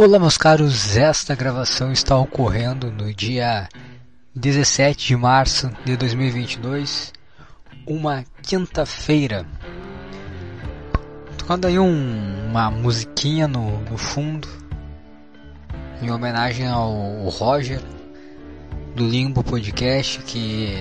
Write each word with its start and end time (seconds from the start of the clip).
Olá, 0.00 0.16
meus 0.16 0.38
caros. 0.38 0.96
Esta 0.96 1.34
gravação 1.34 1.90
está 1.90 2.16
ocorrendo 2.16 2.88
no 2.88 3.12
dia 3.12 3.68
17 4.32 5.08
de 5.08 5.16
março 5.16 5.72
de 5.84 5.96
2022, 5.96 7.12
uma 7.84 8.24
quinta-feira. 8.40 9.44
Tocando 11.36 11.66
aí 11.66 11.80
um, 11.80 12.46
uma 12.48 12.70
musiquinha 12.70 13.48
no, 13.48 13.80
no 13.90 13.98
fundo, 13.98 14.46
em 16.00 16.12
homenagem 16.12 16.68
ao 16.68 16.92
Roger 17.30 17.80
do 18.94 19.04
Limbo 19.04 19.42
Podcast 19.42 20.20
que 20.20 20.76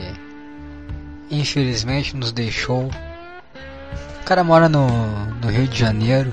infelizmente 1.32 2.16
nos 2.16 2.32
deixou. 2.32 2.92
O 4.22 4.24
cara 4.26 4.44
mora 4.44 4.70
no, 4.70 4.88
no 5.42 5.50
Rio 5.50 5.68
de 5.68 5.80
Janeiro 5.80 6.32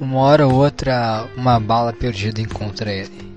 uma 0.00 0.18
hora 0.20 0.46
ou 0.46 0.54
outra 0.54 1.28
uma 1.36 1.58
bala 1.58 1.92
perdida 1.92 2.40
encontra 2.40 2.92
ele. 2.92 3.34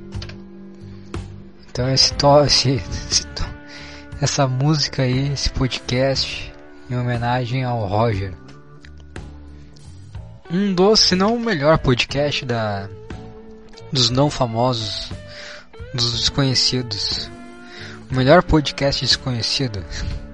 Então 1.70 1.90
esse, 1.90 2.14
to, 2.16 2.46
to, 3.36 3.46
essa 4.22 4.48
música 4.48 5.04
aí, 5.04 5.32
esse 5.32 5.50
podcast, 5.50 6.52
em 6.90 6.98
homenagem 6.98 7.64
ao 7.64 7.86
Roger. 7.86 8.34
Um 10.52 10.74
dos, 10.74 11.00
se 11.00 11.16
não 11.16 11.36
o 11.36 11.40
melhor 11.40 11.78
podcast 11.78 12.44
da 12.46 12.90
dos 13.92 14.10
não 14.10 14.30
famosos, 14.30 15.12
dos 15.94 16.20
desconhecidos. 16.20 17.30
O 18.12 18.16
melhor 18.16 18.44
podcast 18.44 19.06
desconhecido. 19.06 19.84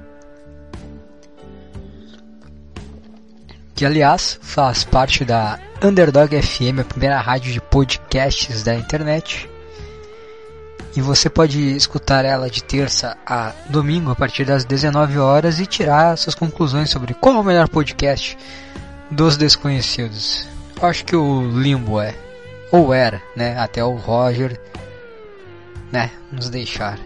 Que 3.75 3.85
aliás 3.85 4.39
faz 4.41 4.85
parte 4.85 5.25
da 5.25 5.59
Underdog 5.83 6.41
FM, 6.41 6.79
a 6.79 6.85
primeira 6.85 7.19
rádio 7.19 7.51
de 7.51 7.59
podcasts 7.59 8.63
da 8.63 8.73
internet. 8.73 9.49
E 10.95 11.01
você 11.01 11.29
pode 11.29 11.75
escutar 11.75 12.23
ela 12.23 12.49
de 12.49 12.63
terça 12.63 13.17
a 13.25 13.51
domingo 13.69 14.11
a 14.11 14.15
partir 14.15 14.45
das 14.45 14.63
19 14.63 15.19
horas 15.19 15.59
e 15.59 15.65
tirar 15.65 16.17
suas 16.17 16.33
conclusões 16.33 16.89
sobre 16.89 17.13
qual 17.13 17.35
é 17.35 17.39
o 17.39 17.43
melhor 17.43 17.67
podcast 17.67 18.37
dos 19.11 19.35
desconhecidos. 19.35 20.47
Acho 20.81 21.03
que 21.03 21.15
o 21.15 21.59
Limbo 21.59 21.99
é, 21.99 22.15
ou 22.71 22.93
era, 22.93 23.21
né, 23.35 23.59
até 23.59 23.83
o 23.83 23.95
Roger, 23.95 24.57
né, 25.91 26.11
nos 26.31 26.49
deixar. 26.49 26.97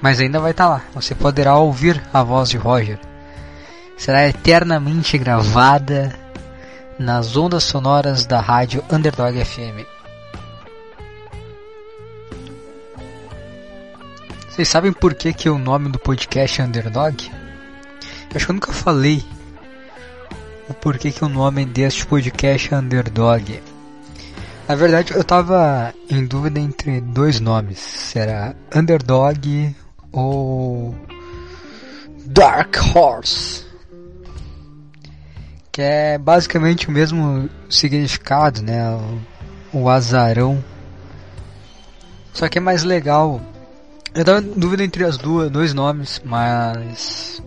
Mas 0.00 0.20
ainda 0.20 0.38
vai 0.38 0.52
estar 0.52 0.64
tá 0.64 0.70
lá. 0.70 0.84
Você 0.94 1.12
poderá 1.12 1.56
ouvir 1.56 2.00
a 2.12 2.22
voz 2.22 2.48
de 2.50 2.56
Roger. 2.56 3.00
Será 3.96 4.28
eternamente 4.28 5.16
gravada 5.16 6.14
nas 6.98 7.36
ondas 7.36 7.64
sonoras 7.64 8.26
da 8.26 8.40
rádio 8.40 8.84
Underdog 8.90 9.42
FM. 9.44 9.86
Vocês 14.48 14.68
sabem 14.68 14.92
por 14.92 15.14
que, 15.14 15.32
que 15.32 15.48
o 15.48 15.58
nome 15.58 15.88
do 15.88 15.98
podcast 15.98 16.60
é 16.60 16.64
Underdog? 16.64 17.28
Eu 17.28 18.36
acho 18.36 18.46
que 18.46 18.50
eu 18.52 18.54
nunca 18.54 18.72
falei 18.72 19.24
o 20.68 20.74
porquê 20.74 21.10
que 21.10 21.24
o 21.24 21.28
nome 21.28 21.64
deste 21.64 22.06
podcast 22.06 22.72
é 22.72 22.76
Underdog. 22.76 23.62
Na 24.68 24.74
verdade, 24.74 25.12
eu 25.12 25.22
tava 25.24 25.92
em 26.08 26.24
dúvida 26.24 26.58
entre 26.58 27.00
dois 27.00 27.40
nomes. 27.40 27.78
Será 27.78 28.54
Underdog 28.74 29.74
ou 30.12 30.94
Dark 32.26 32.76
Horse 32.94 33.63
que 35.74 35.82
é 35.82 36.16
basicamente 36.16 36.86
o 36.86 36.92
mesmo 36.92 37.50
significado, 37.68 38.62
né? 38.62 38.96
O, 39.72 39.80
o 39.80 39.88
azarão. 39.90 40.62
Só 42.32 42.48
que 42.48 42.58
é 42.58 42.60
mais 42.60 42.84
legal. 42.84 43.40
Eu 44.14 44.24
tava 44.24 44.38
em 44.38 44.52
dúvida 44.52 44.84
entre 44.84 45.04
as 45.04 45.18
duas, 45.18 45.50
dois 45.50 45.74
nomes, 45.74 46.22
mas 46.24 47.42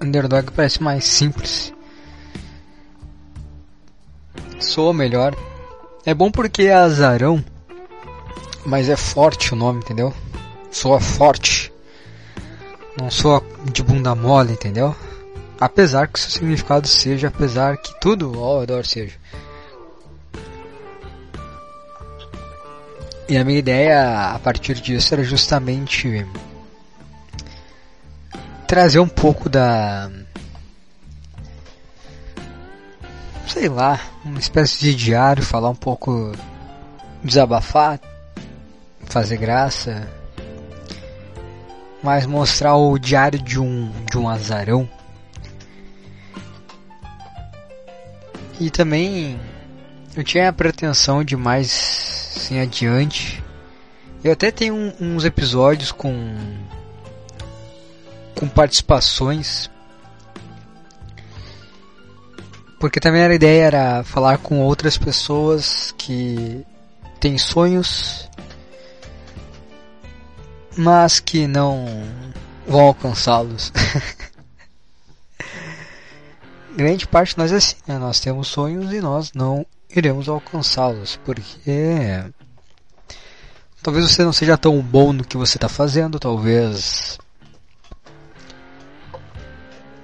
Underdog 0.00 0.52
parece 0.52 0.80
mais 0.80 1.04
simples. 1.04 1.74
Soa 4.60 4.94
melhor. 4.94 5.34
É 6.06 6.14
bom 6.14 6.30
porque 6.30 6.62
é 6.62 6.74
azarão, 6.74 7.44
mas 8.64 8.88
é 8.88 8.94
forte 8.94 9.52
o 9.52 9.56
nome, 9.56 9.80
entendeu? 9.80 10.14
Soa 10.70 11.00
forte. 11.00 11.72
Não 12.96 13.10
soa 13.10 13.42
de 13.72 13.82
bunda 13.82 14.14
mole, 14.14 14.52
entendeu? 14.52 14.94
Apesar 15.60 16.08
que 16.08 16.18
seu 16.18 16.30
significado 16.30 16.88
seja, 16.88 17.28
apesar 17.28 17.76
que 17.76 17.98
tudo 18.00 18.38
ao 18.42 18.60
redor 18.60 18.84
seja. 18.84 19.16
E 23.28 23.36
a 23.36 23.44
minha 23.44 23.58
ideia 23.58 24.32
a 24.34 24.38
partir 24.38 24.74
disso 24.74 25.14
era 25.14 25.24
justamente 25.24 26.26
trazer 28.66 28.98
um 28.98 29.08
pouco 29.08 29.48
da. 29.48 30.10
sei 33.46 33.68
lá, 33.68 34.00
uma 34.24 34.38
espécie 34.38 34.78
de 34.78 34.94
diário, 34.94 35.42
falar 35.42 35.70
um 35.70 35.74
pouco. 35.74 36.32
desabafar, 37.22 37.98
fazer 39.06 39.38
graça, 39.38 40.06
mas 42.02 42.26
mostrar 42.26 42.76
o 42.76 42.98
diário 42.98 43.40
de 43.40 43.58
um, 43.58 43.90
de 44.10 44.18
um 44.18 44.28
azarão 44.28 44.86
E 48.60 48.70
também 48.70 49.38
eu 50.16 50.22
tinha 50.22 50.48
a 50.48 50.52
pretensão 50.52 51.24
de 51.24 51.36
mais 51.36 52.34
assim 52.36 52.60
adiante. 52.60 53.42
Eu 54.22 54.32
até 54.32 54.50
tenho 54.50 54.74
um, 54.74 54.92
uns 55.00 55.24
episódios 55.24 55.92
com 55.92 56.14
com 58.34 58.48
participações. 58.48 59.70
Porque 62.78 63.00
também 63.00 63.22
a 63.22 63.34
ideia 63.34 63.64
era 63.64 64.04
falar 64.04 64.38
com 64.38 64.60
outras 64.60 64.98
pessoas 64.98 65.94
que 65.96 66.64
têm 67.18 67.38
sonhos, 67.38 68.28
mas 70.76 71.18
que 71.18 71.46
não 71.46 71.86
vão 72.66 72.80
alcançá-los. 72.80 73.72
grande 76.74 77.06
parte 77.06 77.34
de 77.34 77.38
nós 77.38 77.52
é 77.52 77.56
assim, 77.56 77.76
né? 77.86 77.98
Nós 77.98 78.20
temos 78.20 78.48
sonhos 78.48 78.92
e 78.92 79.00
nós 79.00 79.32
não 79.32 79.64
iremos 79.88 80.28
alcançá-los, 80.28 81.16
porque 81.24 82.24
talvez 83.82 84.10
você 84.10 84.24
não 84.24 84.32
seja 84.32 84.58
tão 84.58 84.80
bom 84.80 85.12
no 85.12 85.24
que 85.24 85.36
você 85.36 85.56
está 85.56 85.68
fazendo, 85.68 86.18
talvez 86.18 87.18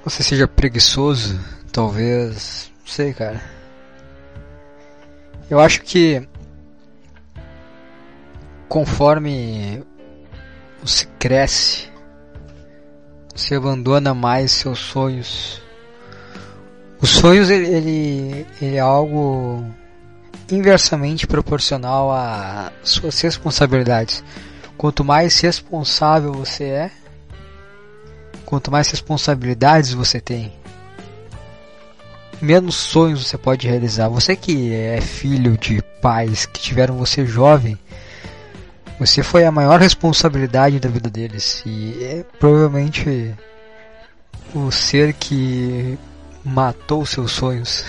você 0.04 0.22
seja 0.22 0.46
preguiçoso, 0.46 1.38
talvez, 1.72 2.70
não 2.80 2.86
sei, 2.86 3.12
cara. 3.12 3.42
Eu 5.48 5.58
acho 5.58 5.82
que 5.82 6.26
conforme 8.68 9.82
você 10.80 11.04
cresce, 11.18 11.90
você 13.34 13.56
abandona 13.56 14.14
mais 14.14 14.52
seus 14.52 14.78
sonhos 14.78 15.60
os 17.00 17.10
sonhos 17.10 17.50
ele, 17.50 17.66
ele, 17.66 18.46
ele 18.60 18.76
é 18.76 18.80
algo 18.80 19.64
inversamente 20.50 21.26
proporcional 21.26 22.10
às 22.12 22.72
suas 22.90 23.20
responsabilidades. 23.20 24.22
Quanto 24.76 25.04
mais 25.04 25.38
responsável 25.40 26.32
você 26.32 26.64
é, 26.64 26.90
quanto 28.44 28.70
mais 28.70 28.90
responsabilidades 28.90 29.92
você 29.92 30.20
tem, 30.20 30.52
menos 32.40 32.74
sonhos 32.74 33.26
você 33.26 33.38
pode 33.38 33.68
realizar. 33.68 34.08
Você 34.08 34.34
que 34.34 34.74
é 34.74 35.00
filho 35.00 35.56
de 35.56 35.82
pais 36.00 36.46
que 36.46 36.60
tiveram 36.60 36.96
você 36.96 37.24
jovem, 37.26 37.78
você 38.98 39.22
foi 39.22 39.44
a 39.44 39.52
maior 39.52 39.80
responsabilidade 39.80 40.80
da 40.80 40.88
vida 40.88 41.08
deles 41.08 41.62
e 41.64 42.02
é 42.02 42.24
provavelmente 42.38 43.34
o 44.54 44.70
ser 44.70 45.12
que 45.14 45.98
matou 46.44 47.04
seus 47.04 47.32
sonhos. 47.32 47.84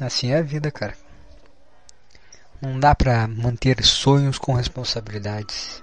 Assim 0.00 0.32
é 0.32 0.38
a 0.38 0.42
vida, 0.42 0.70
cara. 0.70 0.94
Não 2.60 2.78
dá 2.78 2.94
pra 2.94 3.26
manter 3.26 3.82
sonhos 3.84 4.38
com 4.38 4.54
responsabilidades. 4.54 5.82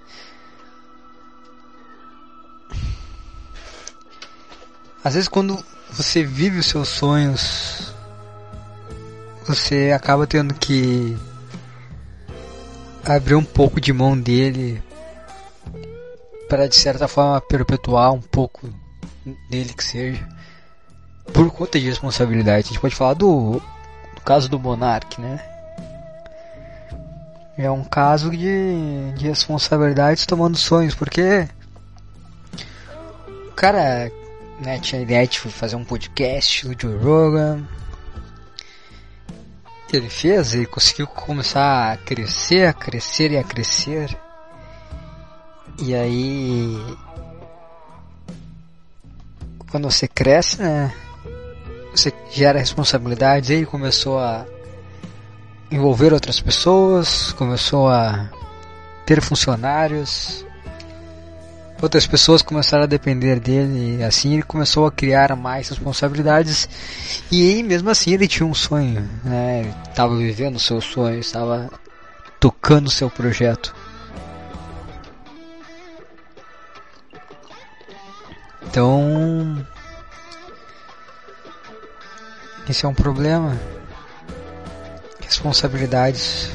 Às 5.03 5.13
vezes 5.13 5.29
quando 5.29 5.63
você 5.89 6.23
vive 6.23 6.59
os 6.59 6.65
seus 6.65 6.89
sonhos, 6.89 7.93
você 9.47 9.91
acaba 9.95 10.27
tendo 10.27 10.53
que 10.53 11.17
abrir 13.05 13.35
um 13.35 13.43
pouco 13.43 13.79
de 13.79 13.91
mão 13.91 14.19
dele 14.19 14.83
para 16.49 16.67
de 16.67 16.75
certa 16.75 17.07
forma 17.07 17.39
perpetuar 17.39 18.11
um 18.11 18.19
pouco 18.19 18.67
dele 19.49 19.71
que 19.71 19.83
seja, 19.83 20.27
por 21.31 21.49
conta 21.51 21.79
de 21.79 21.85
responsabilidade. 21.85 22.65
A 22.65 22.67
gente 22.69 22.79
pode 22.79 22.95
falar 22.95 23.13
do, 23.13 23.61
do 24.15 24.21
caso 24.25 24.49
do 24.49 24.59
Monark, 24.59 25.21
né? 25.21 25.39
É 27.55 27.69
um 27.69 27.83
caso 27.83 28.31
de, 28.31 29.11
de 29.15 29.27
tomando 30.25 30.57
sonhos, 30.57 30.95
porque 30.95 31.47
o 33.49 33.51
cara 33.51 34.09
né, 34.59 34.79
tinha 34.79 34.99
a 34.99 35.03
ideia 35.03 35.27
de 35.27 35.39
fazer 35.39 35.75
um 35.75 35.83
podcast 35.83 36.67
do 36.67 36.81
Joe 36.81 36.97
Rogan. 36.97 37.67
Ele 39.91 40.09
fez 40.09 40.53
e 40.53 40.65
conseguiu 40.65 41.05
começar 41.07 41.91
a 41.91 41.97
crescer, 41.97 42.67
a 42.67 42.73
crescer 42.73 43.31
e 43.31 43.37
a 43.37 43.43
crescer. 43.43 44.17
E 45.81 45.95
aí. 45.95 46.77
Quando 49.69 49.89
você 49.89 50.07
cresce, 50.07 50.61
né? 50.61 50.93
Você 51.91 52.13
gera 52.31 52.59
responsabilidades. 52.59 53.49
E 53.49 53.53
ele 53.53 53.65
começou 53.65 54.19
a 54.19 54.45
envolver 55.71 56.13
outras 56.13 56.39
pessoas, 56.39 57.31
começou 57.33 57.87
a 57.87 58.29
ter 59.05 59.21
funcionários, 59.21 60.45
outras 61.81 62.05
pessoas 62.05 62.41
começaram 62.41 62.83
a 62.83 62.87
depender 62.87 63.39
dele 63.39 63.97
e 63.97 64.03
assim 64.03 64.33
ele 64.33 64.43
começou 64.43 64.85
a 64.85 64.91
criar 64.91 65.35
mais 65.35 65.69
responsabilidades 65.69 66.67
e 67.31 67.63
mesmo 67.63 67.89
assim 67.89 68.13
ele 68.13 68.27
tinha 68.27 68.45
um 68.45 68.53
sonho, 68.53 69.07
né? 69.23 69.61
Ele 69.61 69.73
estava 69.87 70.15
vivendo 70.15 70.55
o 70.55 70.59
seu 70.59 70.81
sonho, 70.81 71.19
estava 71.19 71.69
tocando 72.39 72.87
o 72.87 72.91
seu 72.91 73.09
projeto. 73.09 73.75
Então, 78.69 79.66
esse 82.69 82.86
é 82.86 82.88
um 82.88 82.94
problema 82.94 83.57
responsabilidades. 85.30 86.51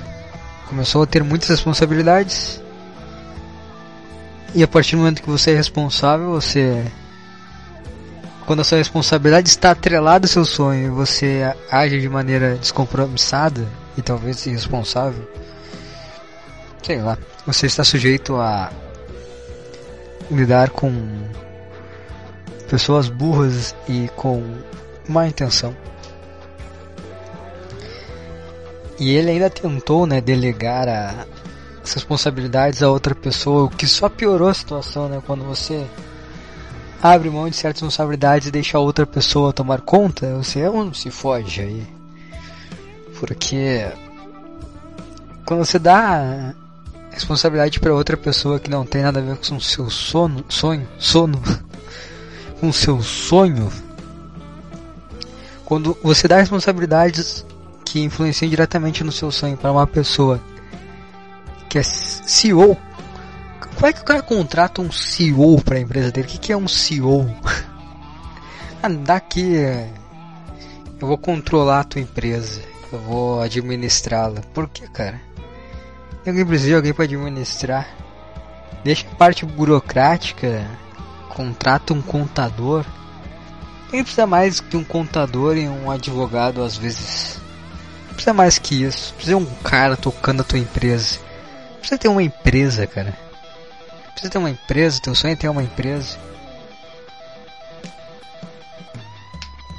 Começou 0.68 1.02
a 1.02 1.06
ter 1.06 1.24
muitas 1.24 1.48
responsabilidades. 1.48 2.62
E 4.54 4.62
a 4.62 4.68
partir 4.68 4.94
do 4.94 4.98
momento 4.98 5.22
que 5.22 5.30
você 5.30 5.50
é 5.50 5.56
responsável, 5.56 6.30
você. 6.30 6.84
Quando 8.46 8.60
a 8.60 8.64
sua 8.64 8.78
responsabilidade 8.78 9.48
está 9.48 9.72
atrelada 9.72 10.26
ao 10.26 10.28
seu 10.28 10.44
sonho, 10.44 10.94
você 10.94 11.52
age 11.70 12.00
de 12.00 12.08
maneira 12.08 12.56
descompromissada 12.56 13.66
e 13.96 14.02
talvez 14.02 14.46
irresponsável. 14.46 15.28
Sei 16.82 17.00
lá. 17.00 17.18
Você 17.46 17.66
está 17.66 17.82
sujeito 17.82 18.36
a 18.36 18.70
lidar 20.30 20.70
com 20.70 20.92
pessoas 22.68 23.08
burras 23.08 23.74
e 23.88 24.08
com 24.16 24.42
má 25.08 25.26
intenção. 25.28 25.74
E 28.98 29.10
ele 29.10 29.30
ainda 29.30 29.50
tentou, 29.50 30.06
né, 30.06 30.20
delegar 30.20 30.88
as 31.82 31.92
responsabilidades 31.92 32.82
a 32.82 32.88
outra 32.88 33.14
pessoa, 33.14 33.64
o 33.64 33.70
que 33.70 33.86
só 33.86 34.08
piorou 34.08 34.48
a 34.48 34.54
situação, 34.54 35.08
né, 35.08 35.20
quando 35.26 35.44
você 35.44 35.84
abre 37.02 37.28
mão 37.28 37.48
de 37.48 37.56
certas 37.56 37.82
responsabilidades 37.82 38.48
e 38.48 38.52
deixa 38.52 38.78
a 38.78 38.80
outra 38.80 39.04
pessoa 39.04 39.52
tomar 39.52 39.80
conta, 39.80 40.36
você 40.36 40.60
é 40.60 40.70
um 40.70 40.94
se 40.94 41.10
foge 41.10 41.60
aí. 41.60 41.86
Porque 43.18 43.86
quando 45.44 45.64
você 45.64 45.78
dá 45.78 46.54
responsabilidade 47.10 47.78
para 47.78 47.94
outra 47.94 48.16
pessoa 48.16 48.58
que 48.58 48.70
não 48.70 48.86
tem 48.86 49.02
nada 49.02 49.20
a 49.20 49.22
ver 49.22 49.36
com 49.36 49.56
o 49.56 49.60
seu 49.60 49.90
sono, 49.90 50.44
sonho, 50.48 50.88
sono, 50.98 51.40
com 52.64 52.70
o 52.70 52.72
seu 52.72 53.02
sonho, 53.02 53.70
quando 55.66 55.94
você 56.02 56.26
dá 56.26 56.38
responsabilidades 56.38 57.44
que 57.84 58.00
influenciam 58.00 58.48
diretamente 58.48 59.04
no 59.04 59.12
seu 59.12 59.30
sonho 59.30 59.54
para 59.54 59.70
uma 59.70 59.86
pessoa 59.86 60.40
que 61.68 61.78
é 61.78 61.82
CEO. 61.82 62.74
Como 63.74 63.86
é 63.86 63.92
que 63.92 64.00
o 64.00 64.04
cara 64.04 64.22
contrata 64.22 64.80
um 64.80 64.90
CEO 64.90 65.60
para 65.60 65.76
a 65.76 65.80
empresa 65.80 66.10
dele? 66.10 66.26
O 66.26 66.30
que, 66.30 66.38
que 66.38 66.52
é 66.52 66.56
um 66.56 66.66
CEO? 66.66 67.28
ah, 68.82 68.88
daqui 68.88 69.56
eu 70.98 71.06
vou 71.06 71.18
controlar 71.18 71.80
a 71.80 71.84
tua 71.84 72.00
empresa, 72.00 72.62
eu 72.90 72.98
vou 73.00 73.42
administrá-la. 73.42 74.40
Por 74.54 74.70
que, 74.70 74.88
cara? 74.88 75.20
Alguém 76.26 76.46
precisa 76.46 76.70
de 76.70 76.76
alguém 76.76 76.94
para 76.94 77.04
administrar? 77.04 77.94
Deixa 78.82 79.06
a 79.06 79.14
parte 79.16 79.44
burocrática, 79.44 80.66
contrata 81.34 81.92
um 81.92 82.00
contador. 82.00 82.84
Quem 83.90 84.02
precisa 84.02 84.26
mais 84.26 84.60
que 84.60 84.76
um 84.76 84.84
contador 84.84 85.56
e 85.56 85.68
um 85.68 85.90
advogado 85.90 86.62
às 86.62 86.76
vezes? 86.76 87.34
precisa 88.14 88.32
mais 88.32 88.58
que 88.58 88.84
isso. 88.84 89.12
Precisa 89.14 89.36
um 89.36 89.44
cara 89.44 89.96
tocando 89.96 90.40
a 90.40 90.44
tua 90.44 90.58
empresa. 90.58 91.18
Precisa 91.78 91.98
ter 91.98 92.08
uma 92.08 92.22
empresa, 92.22 92.86
cara. 92.86 93.16
Precisa 94.12 94.30
ter 94.30 94.38
uma 94.38 94.50
empresa, 94.50 95.00
teu 95.00 95.14
sonho 95.14 95.32
é 95.32 95.36
ter 95.36 95.48
uma 95.48 95.62
empresa. 95.62 96.16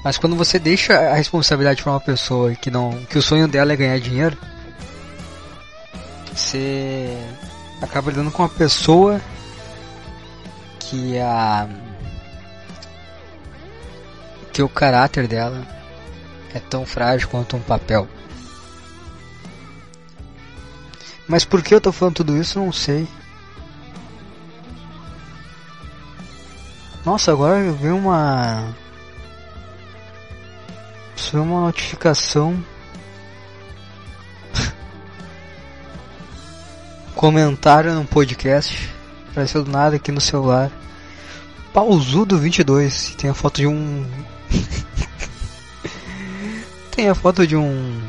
Mas 0.04 0.18
quando 0.18 0.36
você 0.36 0.60
deixa 0.60 0.94
a 0.94 1.16
responsabilidade 1.16 1.82
para 1.82 1.94
uma 1.94 2.00
pessoa 2.00 2.54
que 2.54 2.70
não, 2.70 2.92
que 3.06 3.18
o 3.18 3.22
sonho 3.22 3.48
dela 3.48 3.74
é 3.74 3.76
ganhar 3.76 4.00
dinheiro, 4.00 4.38
você 6.32 7.18
acaba 7.82 8.12
lidando 8.12 8.30
com 8.30 8.44
uma 8.44 8.50
pessoa 8.50 9.20
que 10.90 11.20
a 11.20 11.68
que 14.54 14.64
o 14.64 14.70
caráter 14.70 15.28
dela 15.28 15.68
é 16.54 16.60
tão 16.60 16.86
frágil 16.86 17.28
quanto 17.28 17.58
um 17.58 17.62
papel. 17.62 18.08
Mas 21.28 21.44
por 21.44 21.62
que 21.62 21.76
eu 21.76 21.82
tô 21.82 21.92
falando 21.92 22.16
tudo 22.16 22.38
isso, 22.38 22.60
não 22.60 22.72
sei. 22.72 23.06
Nossa, 27.04 27.32
agora 27.32 27.60
eu 27.60 27.76
vi 27.76 27.90
uma. 27.90 28.74
É 31.34 31.38
uma 31.38 31.62
notificação. 31.62 32.64
Comentário 37.14 37.94
no 37.94 38.06
podcast. 38.06 38.95
Apareceu 39.36 39.66
do 39.66 39.70
nada 39.70 39.98
aqui 39.98 40.14
no 40.14 40.22
celular. 40.22 40.72
Pausudo 41.74 42.40
22. 42.40 43.16
Tem 43.16 43.30
a 43.30 43.34
foto 43.34 43.58
de 43.58 43.68
um. 43.68 44.10
Tem 46.96 47.10
a 47.10 47.16
foto 47.16 47.46
de 47.46 47.58
um 47.58 48.02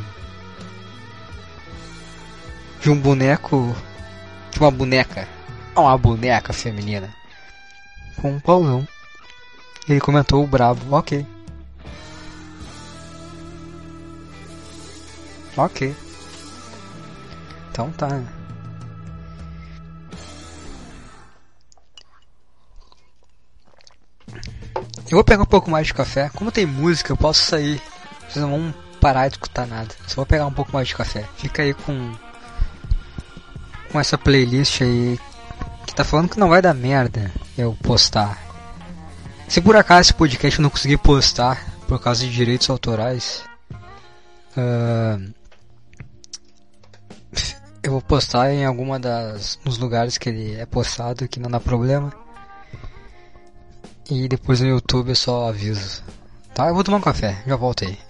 de 2.81 2.91
um 2.91 2.97
boneco. 2.97 3.75
De 4.53 4.61
uma 4.61 4.71
boneca. 4.71 5.27
Uma 5.75 5.99
boneca 5.99 6.53
feminina. 6.53 7.13
Com 8.23 8.35
um 8.35 8.39
pauzão. 8.39 8.87
Ele 9.89 9.99
comentou 9.99 10.45
o 10.45 10.47
brabo. 10.47 10.95
Ok. 10.95 11.27
Ok. 15.57 15.93
Então 17.73 17.91
tá. 17.91 18.23
Eu 25.07 25.17
vou 25.17 25.25
pegar 25.25 25.43
um 25.43 25.47
pouco 25.47 25.71
mais 25.71 25.87
de 25.87 25.95
café. 25.95 26.31
Como 26.35 26.51
tem 26.51 26.67
música, 26.67 27.13
eu 27.13 27.17
posso 27.17 27.43
sair. 27.43 27.81
Vocês 28.29 28.45
não 28.45 28.51
vão 28.51 28.75
parar 29.01 29.29
de 29.29 29.35
escutar 29.35 29.67
nada. 29.67 29.95
Só 30.07 30.17
vou 30.17 30.27
pegar 30.27 30.47
um 30.47 30.53
pouco 30.53 30.73
mais 30.73 30.89
de 30.89 30.97
café. 30.97 31.25
Fica 31.37 31.63
aí 31.63 31.75
com 31.75 32.13
com 33.91 34.01
essa 34.01 34.19
playlist 34.19 34.83
aí 34.83 35.19
que 35.87 35.95
tá 35.95 36.03
falando 36.03 36.29
que 36.29 36.41
não 36.41 36.49
vai 36.49 36.61
dar 36.61 36.75
merda 36.75 37.31
eu 37.57 37.77
postar. 37.83 38.37
Se 39.49 39.61
por 39.61 39.77
acaso 39.77 40.01
esse 40.03 40.15
podcast 40.15 40.59
eu 40.59 40.63
não 40.65 40.71
conseguir 40.71 40.99
postar 40.99 41.65
por 41.87 42.01
causa 42.01 42.25
de 42.25 42.33
direitos 42.33 42.69
autorais, 42.69 43.45
uh, 44.57 45.33
eu 47.81 47.93
vou 47.93 48.03
postar 48.03 48.53
em 48.53 48.65
alguma 48.67 48.99
das 48.99 49.57
nos 49.65 49.79
lugares 49.79 50.19
que 50.19 50.29
ele 50.29 50.57
é 50.57 50.67
postado 50.67 51.29
que 51.29 51.39
não 51.39 51.49
dá 51.49 51.61
problema. 51.61 52.13
E 54.11 54.29
depois 54.29 54.61
no 54.61 54.69
YouTube 54.69 55.09
eu 55.09 55.17
só 55.17 55.49
aviso. 55.49 56.03
Tá? 56.55 56.69
Eu 56.69 56.75
vou 56.75 56.85
tomar 56.85 56.99
um 56.99 57.03
café, 57.03 57.43
já 57.47 57.57
volto 57.57 57.85
aí. 57.85 58.06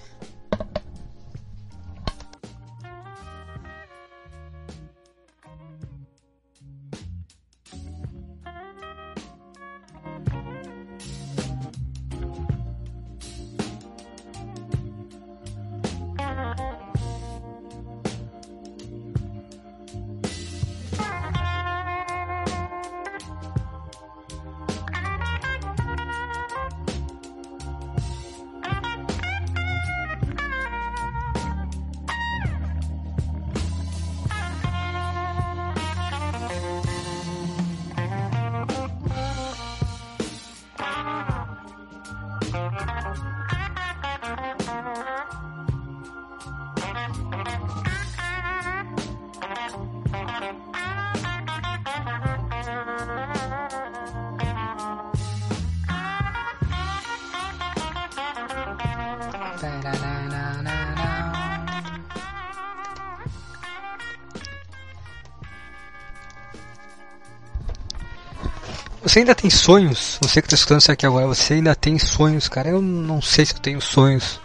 Você 69.16 69.20
ainda 69.20 69.35
tem 69.35 69.49
sonhos? 69.49 70.18
Você 70.20 70.42
que 70.42 70.49
tá 70.49 70.54
escutando 70.54 70.82
isso 70.82 70.92
aqui 70.92 71.06
agora, 71.06 71.26
você 71.26 71.54
ainda 71.54 71.75
tem 71.75 71.99
sonhos, 71.99 72.50
cara? 72.50 72.68
Eu 72.68 72.82
não 72.82 73.23
sei 73.23 73.46
se 73.46 73.54
eu 73.54 73.61
tenho 73.61 73.80
sonhos. 73.80 74.38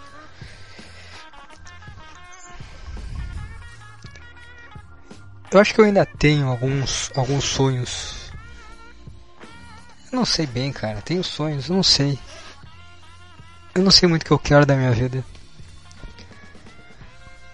Eu 5.51 5.60
acho 5.60 5.74
que 5.74 5.82
eu 5.82 5.84
ainda 5.84 6.06
tenho 6.06 6.48
alguns, 6.48 7.12
alguns 7.18 7.44
sonhos. 7.44 8.32
Eu 10.10 10.16
não 10.20 10.24
sei 10.24 10.48
bem, 10.48 10.72
cara. 10.72 11.01
Tenho 11.01 11.22
sonhos, 11.22 11.68
eu 11.68 11.75
não 11.75 11.84
sei. 11.84 12.18
Eu 13.75 13.84
não 13.84 13.92
sei 13.92 14.08
muito 14.08 14.22
o 14.22 14.25
que 14.25 14.32
eu 14.32 14.40
quero 14.40 14.66
da 14.66 14.78
minha 14.78 14.94
vida. 14.94 15.22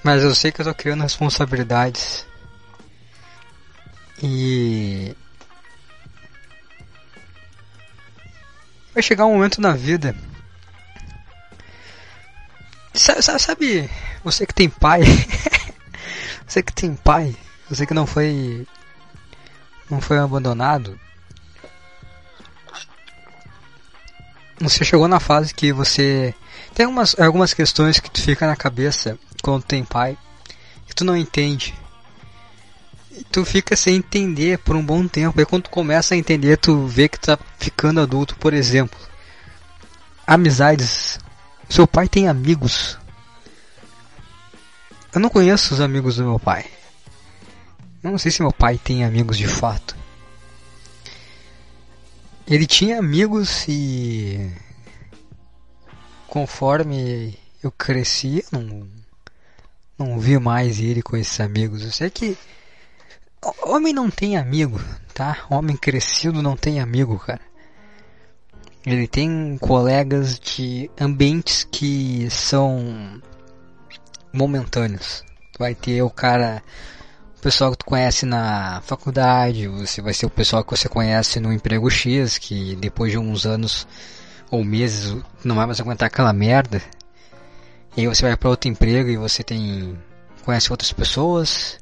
Mas 0.04 0.22
eu 0.22 0.36
sei 0.36 0.52
que 0.52 0.62
eu 0.62 0.66
tô 0.66 0.76
criando 0.76 1.02
responsabilidades. 1.02 2.28
E. 4.22 5.16
Vai 8.98 9.04
chegar 9.04 9.28
um 9.28 9.34
momento 9.34 9.62
na 9.62 9.74
vida. 9.74 10.16
Sabe, 12.96 13.22
sabe 13.22 13.90
você 14.24 14.44
que 14.44 14.56
tem 14.56 14.68
pai? 14.68 15.02
você 16.48 16.64
que 16.64 16.74
tem 16.74 16.96
pai 16.96 17.36
você 17.70 17.86
que 17.86 17.94
não 17.94 18.08
foi. 18.08 18.66
Não 19.88 20.02
foi 20.02 20.18
abandonado. 20.18 21.00
Você 24.60 24.84
chegou 24.84 25.08
na 25.08 25.20
fase 25.20 25.54
que 25.54 25.72
você. 25.72 26.34
Tem 26.74 26.88
algumas, 26.88 27.20
algumas 27.20 27.54
questões 27.54 28.00
que 28.00 28.10
tu 28.10 28.20
fica 28.20 28.48
na 28.48 28.56
cabeça 28.56 29.16
quando 29.44 29.62
tem 29.62 29.86
pai. 29.86 30.18
Que 30.88 30.96
tu 30.96 31.06
não 31.06 31.16
entende. 31.16 31.76
Tu 33.32 33.46
fica 33.46 33.76
sem 33.76 33.96
entender 33.96 34.60
por 34.60 34.76
um 34.76 34.86
bom 34.86 35.08
tempo. 35.08 35.40
E 35.40 35.46
quando 35.46 35.64
tu 35.64 35.70
começa 35.70 36.14
a 36.14 36.18
entender, 36.18 36.58
tu 36.58 36.86
vê 36.88 37.08
que 37.08 37.20
tu 37.20 37.26
tá 37.28 37.40
ficando 37.58 38.02
adulto, 38.02 38.36
por 38.38 38.54
exemplo. 38.54 39.00
Amizades. 40.26 41.20
Seu 41.70 41.88
pai 41.88 42.08
tem 42.08 42.28
amigos. 42.28 42.98
Eu 45.14 45.20
não 45.20 45.30
conheço 45.30 45.74
os 45.74 45.82
amigos 45.82 46.18
do 46.18 46.24
meu 46.24 46.40
pai. 46.40 46.66
Eu 48.04 48.12
não 48.12 48.18
sei 48.18 48.32
se 48.32 48.42
meu 48.42 48.52
pai 48.52 48.78
tem 48.78 49.04
amigos 49.04 49.38
de 49.38 49.48
fato. 49.48 49.96
Ele 52.48 52.66
tinha 52.66 53.00
amigos 53.00 53.66
e. 53.68 54.50
Conforme 56.28 57.38
eu 57.62 57.72
cresci, 57.72 58.44
eu 58.52 58.62
não, 58.62 58.88
não 59.98 60.20
vi 60.20 60.38
mais 60.40 60.80
ele 60.80 61.02
com 61.02 61.18
esses 61.18 61.40
amigos. 61.42 61.84
Eu 61.84 61.92
sei 61.92 62.10
que. 62.10 62.38
Homem 63.64 63.94
não 63.94 64.10
tem 64.10 64.38
amigo, 64.38 64.80
tá? 65.14 65.46
Homem 65.50 65.78
crescido 65.78 66.42
não 66.42 66.56
tem 66.56 66.80
amigo, 66.80 67.18
cara. 67.20 67.42
Ele 68.86 69.08
tem 69.08 69.58
colegas 69.60 70.40
de 70.40 70.90
ambientes 71.00 71.68
que 71.70 72.30
são 72.30 73.22
momentâneos. 74.34 75.24
Vai 75.60 75.76
ter 75.76 76.02
o 76.02 76.10
cara 76.10 76.62
o 77.38 77.42
pessoal 77.42 77.72
que 77.72 77.78
tu 77.78 77.86
conhece 77.86 78.26
na 78.26 78.82
faculdade, 78.82 79.68
você 79.68 80.02
vai 80.02 80.14
ser 80.14 80.26
o 80.26 80.30
pessoal 80.30 80.64
que 80.64 80.72
você 80.72 80.90
conhece 80.90 81.40
no 81.40 81.54
emprego 81.54 81.90
X, 81.90 82.38
que 82.40 82.76
depois 82.76 83.12
de 83.12 83.18
uns 83.18 83.46
anos 83.46 83.88
ou 84.50 84.64
meses 84.64 85.16
não 85.44 85.56
vai 85.56 85.68
mais 85.68 85.80
aguentar 85.80 86.08
aquela 86.08 86.34
merda. 86.34 86.82
E 87.96 88.02
aí 88.02 88.08
você 88.08 88.24
vai 88.24 88.36
para 88.36 88.50
outro 88.50 88.70
emprego 88.70 89.10
e 89.10 89.18
você 89.18 89.44
tem 89.44 89.98
conhece 90.44 90.72
outras 90.72 90.92
pessoas. 90.92 91.78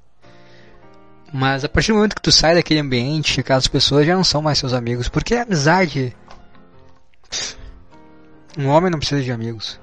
Mas 1.37 1.65
a 1.65 1.67
partir 1.67 1.91
do 1.91 1.95
momento 1.95 2.15
que 2.15 2.21
tu 2.21 2.31
sai 2.31 2.55
daquele 2.55 2.79
ambiente, 2.79 3.41
aquelas 3.41 3.67
pessoas 3.67 4.07
já 4.07 4.15
não 4.15 4.23
são 4.23 4.41
mais 4.41 4.57
seus 4.57 4.71
amigos, 4.71 5.09
porque 5.09 5.35
a 5.35 5.41
amizade 5.41 6.15
um 8.57 8.69
homem 8.69 8.89
não 8.89 8.97
precisa 8.97 9.21
de 9.21 9.33
amigos. 9.33 9.77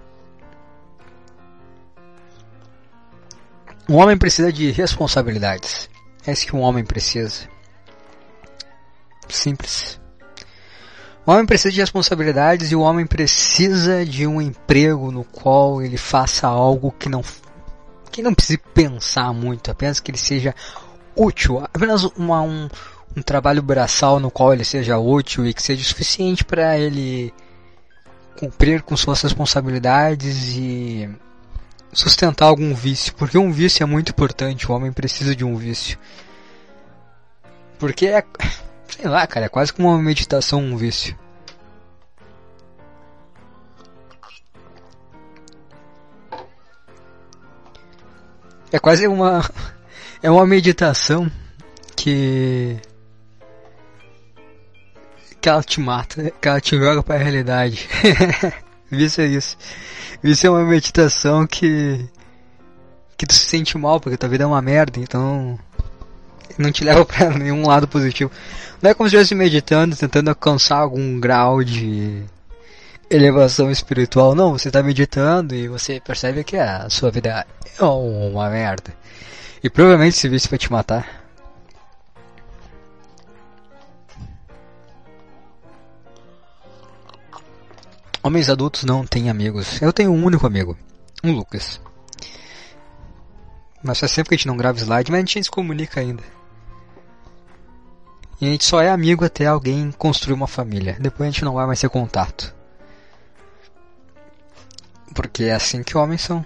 Um 3.87 3.97
homem 3.97 4.17
precisa 4.17 4.51
de 4.51 4.71
responsabilidades. 4.71 5.91
É 6.27 6.33
isso 6.33 6.47
que 6.47 6.57
um 6.57 6.61
homem 6.61 6.87
precisa. 6.87 7.47
Simples. 9.29 10.01
O 11.27 11.33
homem 11.33 11.45
precisa 11.45 11.71
de 11.71 11.81
responsabilidades 11.83 12.73
e 12.73 12.77
o 12.77 12.81
homem 12.81 13.07
precisa 13.07 14.07
de 14.07 14.27
um 14.27 14.41
emprego 14.41 15.13
no 15.13 15.23
qual 15.23 15.83
ele 15.83 15.99
faça 15.99 16.47
algo 16.49 16.95
que 16.99 17.11
não 17.11 17.23
que 18.11 18.23
não 18.23 18.35
precise 18.35 18.59
pensar 18.59 19.33
muito, 19.33 19.71
apenas 19.71 19.99
que 19.99 20.11
ele 20.11 20.19
seja 20.19 20.55
útil, 21.17 21.61
apenas 21.61 22.05
uma, 22.05 22.43
um, 22.43 22.69
um 23.17 23.23
trabalho 23.23 23.63
braçal 23.63 24.19
no 24.19 24.31
qual 24.31 24.53
ele 24.53 24.65
seja 24.65 24.99
útil 24.99 25.47
e 25.47 25.55
que 25.55 25.63
seja 25.63 25.85
suficiente 25.85 26.45
para 26.45 26.79
ele 26.79 27.33
cumprir 28.37 28.83
com 28.83 28.97
suas 28.97 29.21
responsabilidades 29.23 30.57
e 30.57 31.09
sustentar 31.93 32.47
algum 32.47 32.75
vício, 32.75 33.15
porque 33.15 33.37
um 33.37 33.53
vício 33.53 33.83
é 33.83 33.87
muito 33.87 34.11
importante, 34.11 34.71
o 34.71 34.75
homem 34.75 34.93
precisa 34.93 35.37
de 35.37 35.45
um 35.45 35.57
vício. 35.57 35.99
Porque 37.79 38.07
é, 38.07 38.25
sei 38.89 39.09
lá, 39.09 39.27
cara, 39.27 39.47
é 39.47 39.49
quase 39.49 39.73
como 39.73 39.89
uma 39.89 39.99
meditação 39.99 40.61
um 40.61 40.77
vício. 40.77 41.17
É 48.73 48.79
quase 48.79 49.07
uma 49.07 49.43
é 50.23 50.31
uma 50.31 50.47
meditação 50.47 51.31
que 51.97 52.79
que 55.41 55.49
ela 55.49 55.63
te 55.63 55.81
mata, 55.81 56.33
que 56.41 56.49
ela 56.49 56.61
te 56.61 56.79
joga 56.79 57.03
para 57.03 57.17
a 57.17 57.19
realidade. 57.19 57.89
Vício 58.89 59.25
é 59.25 59.27
isso. 59.27 59.57
Vício 60.23 60.47
é 60.47 60.51
uma 60.51 60.65
meditação 60.65 61.47
que. 61.47 62.09
que 63.17 63.27
tu 63.27 63.35
se 63.35 63.47
sente 63.47 63.77
mal, 63.77 63.99
porque 63.99 64.17
tua 64.17 64.29
vida 64.29 64.45
é 64.45 64.47
uma 64.47 64.63
merda, 64.63 65.01
então. 65.01 65.59
Não 66.57 66.71
te 66.71 66.85
leva 66.85 67.03
pra 67.05 67.31
nenhum 67.31 67.67
lado 67.67 67.89
positivo. 67.89 68.31
Não 68.81 68.91
é 68.91 68.95
como 68.95 69.09
se 69.09 69.17
estivesse 69.17 69.35
meditando, 69.35 69.97
tentando 69.97 70.29
alcançar 70.29 70.77
algum 70.77 71.19
grau 71.19 71.65
de 71.65 72.23
elevação 73.11 73.71
espiritual. 73.71 74.35
Não, 74.37 74.53
você 74.53 74.69
está 74.69 74.83
meditando 74.83 75.55
e 75.57 75.67
você 75.67 75.99
percebe 75.99 76.45
que 76.45 76.57
a 76.57 76.89
sua 76.89 77.11
vida 77.11 77.45
é 77.79 77.85
uma 77.85 78.49
merda. 78.49 78.95
E 79.63 79.71
provavelmente 79.71 80.17
esse 80.17 80.29
vício 80.29 80.51
vai 80.51 80.59
te 80.59 80.71
matar. 80.71 81.23
Homens 88.23 88.49
adultos 88.49 88.85
não 88.85 89.07
têm 89.07 89.29
amigos. 89.29 89.81
Eu 89.83 89.93
tenho 89.93 90.13
um 90.13 90.25
único 90.25 90.47
amigo, 90.47 90.77
um 91.25 91.33
Lucas. 91.33 91.81
Mas 93.83 93.99
faz 93.99 94.13
sempre 94.13 94.29
que 94.29 94.35
a 94.35 94.39
gente 94.39 94.47
não 94.47 94.57
grava 94.57 94.79
slide, 94.79 95.11
mas 95.11 95.19
a 95.19 95.21
gente 95.21 95.45
se 95.45 95.51
comunica 95.51 96.01
ainda. 96.01 96.23
E 98.41 98.47
a 98.47 98.51
gente 98.51 98.65
só 98.65 98.81
é 98.81 98.91
amigo 98.91 99.25
até 99.25 99.47
alguém 99.47 99.93
construir 99.93 100.35
uma 100.35 100.47
família. 100.49 100.97
Depois 101.01 101.29
a 101.29 101.31
gente 101.31 101.45
não 101.45 101.55
vai 101.55 101.67
mais 101.67 101.81
ter 101.81 101.89
contato. 101.89 102.55
Porque 105.15 105.45
é 105.45 105.55
assim 105.55 105.83
que 105.83 105.97
homens 105.97 106.23
são. 106.23 106.45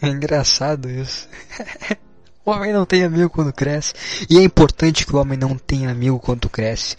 É 0.00 0.08
engraçado 0.08 0.88
isso. 0.88 1.28
o 2.44 2.50
homem 2.50 2.72
não 2.72 2.86
tem 2.86 3.04
amigo 3.04 3.30
quando 3.30 3.52
cresce. 3.52 3.94
E 4.28 4.38
é 4.38 4.42
importante 4.42 5.04
que 5.04 5.14
o 5.14 5.18
homem 5.18 5.38
não 5.38 5.56
tenha 5.56 5.90
amigo 5.90 6.18
quando 6.18 6.48
cresce. 6.48 6.96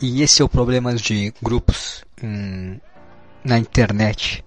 E 0.00 0.22
esse 0.22 0.40
é 0.40 0.44
o 0.44 0.48
problema 0.48 0.94
de 0.94 1.34
grupos 1.42 2.04
em, 2.22 2.80
na 3.44 3.58
internet. 3.58 4.44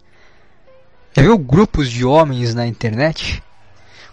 Já 1.14 1.24
viu 1.24 1.38
grupos 1.38 1.90
de 1.92 2.06
homens 2.06 2.56
na 2.56 2.66
internet? 2.66 3.44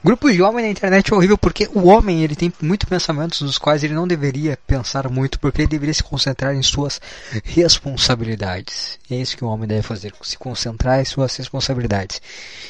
Grupos 0.03 0.33
de 0.33 0.41
homens 0.41 0.65
na 0.65 0.71
internet 0.71 1.13
é 1.13 1.17
horrível 1.17 1.37
porque 1.37 1.69
o 1.75 1.89
homem 1.89 2.23
ele 2.23 2.37
tem 2.37 2.53
muitos 2.63 2.89
pensamentos 2.89 3.43
dos 3.43 3.59
quais 3.59 3.83
ele 3.83 3.95
não 3.95 4.07
deveria 4.07 4.57
pensar 4.65 5.11
muito 5.11 5.41
porque 5.41 5.63
ele 5.63 5.69
deveria 5.69 5.93
se 5.93 6.05
concentrar 6.05 6.55
em 6.55 6.63
suas 6.63 7.01
responsabilidades. 7.43 8.99
é 9.11 9.17
isso 9.17 9.37
que 9.37 9.45
o 9.45 9.49
homem 9.49 9.67
deve 9.67 9.83
fazer, 9.83 10.15
se 10.23 10.39
concentrar 10.39 11.01
em 11.01 11.05
suas 11.05 11.35
responsabilidades. 11.37 12.23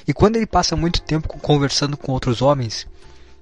E 0.07 0.15
quando 0.15 0.37
ele 0.37 0.47
passa 0.47 0.75
muito 0.75 1.03
tempo 1.03 1.29
conversando 1.29 1.99
com 1.99 2.13
outros 2.13 2.41
homens 2.41 2.87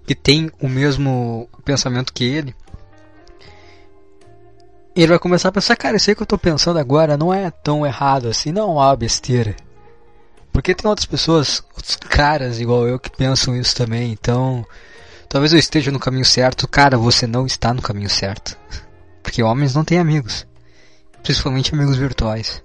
que 0.04 0.16
têm 0.16 0.50
o 0.60 0.68
mesmo 0.68 1.48
pensamento 1.64 2.12
que 2.12 2.24
ele, 2.24 2.54
ele 4.96 5.08
vai 5.08 5.18
começar 5.18 5.50
a 5.50 5.52
pensar, 5.52 5.76
cara, 5.76 5.96
isso 5.96 6.10
aí 6.10 6.16
que 6.16 6.22
eu 6.22 6.26
tô 6.26 6.38
pensando 6.38 6.78
agora 6.78 7.16
não 7.16 7.32
é 7.32 7.50
tão 7.50 7.86
errado 7.86 8.28
assim, 8.28 8.50
não 8.50 8.62
é 8.62 8.66
uma 8.66 8.96
besteira. 8.96 9.54
Porque 10.56 10.74
tem 10.74 10.88
outras 10.88 11.04
pessoas, 11.04 11.62
outros 11.76 11.96
caras 11.96 12.58
igual 12.58 12.88
eu 12.88 12.98
que 12.98 13.10
pensam 13.10 13.54
isso 13.54 13.76
também, 13.76 14.10
então 14.10 14.66
talvez 15.28 15.52
eu 15.52 15.58
esteja 15.58 15.90
no 15.90 16.00
caminho 16.00 16.24
certo. 16.24 16.66
Cara, 16.66 16.96
você 16.96 17.26
não 17.26 17.44
está 17.44 17.74
no 17.74 17.82
caminho 17.82 18.08
certo. 18.08 18.56
Porque 19.22 19.42
homens 19.42 19.74
não 19.74 19.84
têm 19.84 19.98
amigos. 19.98 20.46
Principalmente 21.22 21.74
amigos 21.74 21.98
virtuais. 21.98 22.62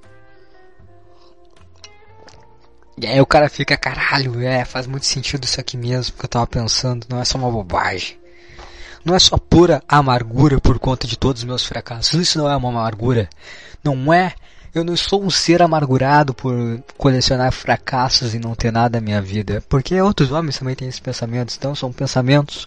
E 2.97 3.05
aí 3.05 3.19
o 3.19 3.25
cara 3.25 3.49
fica, 3.49 3.75
caralho, 3.75 4.41
é, 4.41 4.63
faz 4.63 4.87
muito 4.87 5.05
sentido 5.05 5.43
isso 5.43 5.59
aqui 5.59 5.75
mesmo 5.75 6.15
que 6.15 6.23
eu 6.23 6.29
tava 6.29 6.47
pensando, 6.47 7.05
não 7.09 7.19
é 7.19 7.25
só 7.25 7.37
uma 7.37 7.51
bobagem. 7.51 8.17
não 9.03 9.15
é 9.15 9.19
só 9.19 9.37
pura 9.37 9.83
amargura 9.85 10.61
por 10.61 10.79
conta 10.79 11.05
de 11.05 11.17
todos 11.17 11.41
os 11.41 11.45
meus 11.45 11.65
fracassos. 11.65 12.13
Isso 12.13 12.37
não 12.37 12.49
é 12.49 12.55
uma 12.55 12.69
amargura. 12.69 13.29
Não 13.83 14.13
é. 14.13 14.33
Eu 14.73 14.85
não 14.85 14.95
sou 14.95 15.21
um 15.21 15.29
ser 15.29 15.61
amargurado 15.61 16.33
por 16.33 16.81
colecionar 16.97 17.51
fracassos 17.51 18.33
e 18.33 18.39
não 18.39 18.55
ter 18.55 18.71
nada 18.71 18.99
na 18.99 19.05
minha 19.05 19.21
vida. 19.21 19.61
Porque 19.67 19.99
outros 19.99 20.31
homens 20.31 20.57
também 20.57 20.75
têm 20.75 20.87
esses 20.87 20.99
pensamentos. 20.99 21.57
Então 21.57 21.75
são 21.75 21.91
pensamentos 21.91 22.65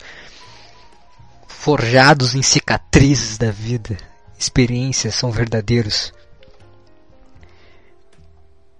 forjados 1.48 2.34
em 2.34 2.42
cicatrizes 2.42 3.38
da 3.38 3.50
vida. 3.50 3.96
Experiências 4.38 5.14
são 5.14 5.30
verdadeiros. 5.30 6.12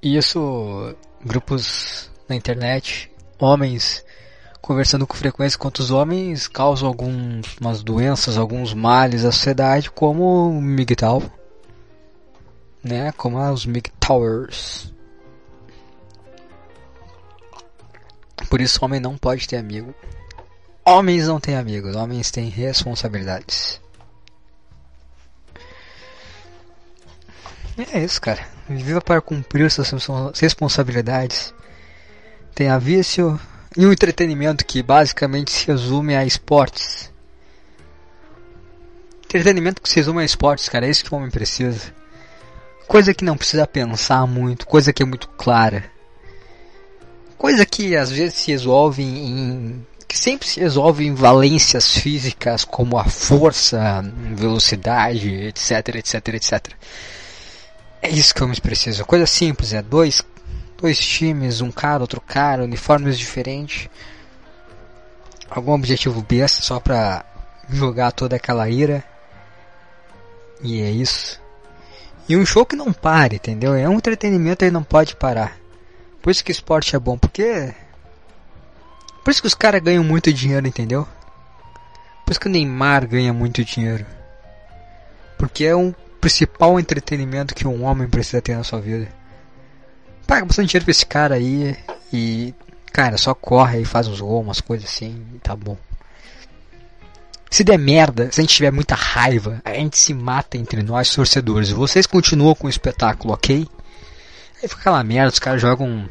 E 0.03 0.19
isso, 0.19 0.95
grupos 1.25 2.11
na 2.29 2.37
internet, 2.37 3.11
homens 3.39 4.05
conversando 4.61 5.07
com 5.07 5.15
frequência 5.15 5.59
com 5.59 5.69
outros 5.69 5.91
homens 5.91 6.49
causam 6.49 6.89
algumas 6.89 7.83
doenças, 7.83 8.37
alguns 8.39 8.73
males 8.73 9.25
à 9.25 9.33
sociedade, 9.33 9.91
como 9.91 10.49
o 10.49 10.61
MGTOW, 10.61 11.23
né? 12.85 13.13
Como 13.13 13.39
os 13.39 13.67
MGTOWers. 13.67 14.93
Por 18.49 18.61
isso, 18.61 18.85
homem 18.85 19.01
não 19.01 19.17
pode 19.17 19.49
ter 19.49 19.57
amigo. 19.57 19.95
Homens 20.85 21.27
não 21.27 21.41
têm 21.41 21.57
amigos, 21.57 21.97
homens 21.97 22.31
têm 22.31 22.51
responsabilidades. 22.51 23.81
É 27.93 28.05
isso, 28.05 28.21
cara. 28.21 28.47
Viva 28.69 29.01
para 29.01 29.21
cumprir 29.21 29.71
suas 29.71 29.91
responsabilidades. 30.39 31.55
Tenha 32.55 32.79
vício, 32.79 33.41
e 33.77 33.85
um 33.85 33.93
entretenimento 33.93 34.65
que 34.65 34.83
basicamente 34.83 35.51
se 35.51 35.67
resume 35.67 36.15
a 36.15 36.25
esportes. 36.25 37.13
Entretenimento 39.25 39.83
que 39.83 39.89
se 39.89 39.97
resume 39.97 40.23
a 40.23 40.25
esportes, 40.25 40.69
cara, 40.69 40.87
é 40.87 40.91
isso 40.91 41.05
que 41.05 41.13
o 41.13 41.17
homem 41.17 41.31
precisa. 41.31 41.93
Coisa 42.87 43.15
que 43.15 43.25
não 43.25 43.37
precisa 43.37 43.67
pensar 43.67 44.27
muito, 44.27 44.67
coisa 44.67 44.93
que 44.93 45.03
é 45.03 45.07
muito 45.07 45.29
clara. 45.29 45.85
Coisa 47.39 47.67
que 47.67 47.97
às 47.97 48.11
vezes 48.11 48.35
se 48.35 48.51
resolve 48.51 49.03
em. 49.03 49.85
que 50.07 50.17
sempre 50.17 50.47
se 50.47 50.61
resolve 50.61 51.07
em 51.07 51.15
valências 51.15 51.97
físicas 51.97 52.65
como 52.65 52.99
a 52.99 53.05
força, 53.05 54.03
velocidade, 54.35 55.31
etc, 55.47 55.97
etc, 55.97 56.29
etc. 56.29 56.73
É 58.01 58.09
isso 58.09 58.35
que 58.35 58.43
o 58.43 58.45
homem 58.45 58.59
precisa. 58.61 59.05
Coisa 59.05 59.27
simples, 59.27 59.73
é 59.73 59.83
dois 59.83 60.23
dois 60.77 60.99
times, 60.99 61.61
um 61.61 61.71
cara, 61.71 62.03
outro 62.03 62.21
cara, 62.21 62.65
uniformes 62.65 63.19
diferentes. 63.19 63.89
Algum 65.49 65.73
objetivo 65.73 66.21
besta 66.23 66.63
só 66.63 66.81
pra 66.81 67.25
jogar 67.71 68.13
toda 68.13 68.37
aquela 68.37 68.69
ira. 68.69 69.05
E 70.63 70.83
é 70.83 70.91
isso. 70.91 71.41
E 72.29 72.37
um 72.37 72.47
show 72.47 72.65
que 72.65 72.77
não 72.77 72.93
pare, 72.93 73.37
entendeu? 73.37 73.75
É 73.75 73.89
um 73.89 73.97
entretenimento 73.97 74.65
e 74.65 74.71
não 74.71 74.83
pode 74.83 75.17
parar. 75.17 75.57
Por 76.23 76.31
isso 76.31 76.45
que 76.45 76.53
esporte 76.53 76.97
é 76.97 76.99
bom, 76.99 77.19
porque. 77.19 77.75
Por 79.23 79.31
isso 79.31 79.41
que 79.41 79.49
os 79.49 79.55
caras 79.55 79.83
ganham 79.83 80.05
muito 80.05 80.33
dinheiro, 80.33 80.67
entendeu? 80.67 81.07
Por 82.25 82.33
isso 82.33 82.41
que 82.41 82.47
o 82.47 82.51
Neymar 82.51 83.07
ganha 83.07 83.33
muito 83.33 83.65
dinheiro. 83.65 84.07
Porque 85.39 85.65
é 85.65 85.77
um 85.77 85.95
principal 86.21 86.81
entretenimento 86.81 87.55
que 87.55 87.67
um 87.67 87.85
homem 87.85 88.09
precisa 88.09 88.41
ter 88.41 88.57
na 88.57 88.65
sua 88.65 88.81
vida 88.81 89.09
paga 90.27 90.45
bastante 90.45 90.71
dinheiro 90.71 90.85
pra 90.85 90.91
esse 90.91 91.07
cara 91.07 91.35
aí 91.37 91.77
e, 92.13 92.55
cara, 92.93 93.17
só 93.17 93.35
corre 93.35 93.81
e 93.81 93.85
faz 93.85 94.09
uns 94.09 94.21
gols, 94.21 94.45
umas 94.45 94.61
coisas 94.61 94.89
assim, 94.89 95.25
e 95.35 95.39
tá 95.39 95.55
bom. 95.55 95.77
Se 97.55 97.63
der 97.63 97.79
merda, 97.79 98.33
se 98.33 98.41
a 98.41 98.43
gente 98.43 98.57
tiver 98.57 98.73
muita 98.73 98.97
raiva, 98.97 99.63
a 99.65 99.75
gente 99.75 99.97
se 99.97 100.13
mata 100.13 100.59
entre 100.59 100.83
nós 100.83 101.15
torcedores. 101.15 101.71
Vocês 101.71 102.05
continuam 102.05 102.53
com 102.53 102.67
o 102.67 102.69
espetáculo, 102.69 103.33
ok? 103.33 103.69
Aí 104.61 104.69
fica 104.69 104.81
aquela 104.81 105.05
merda, 105.05 105.29
os 105.29 105.39
caras 105.39 105.63
jogam. 105.63 106.11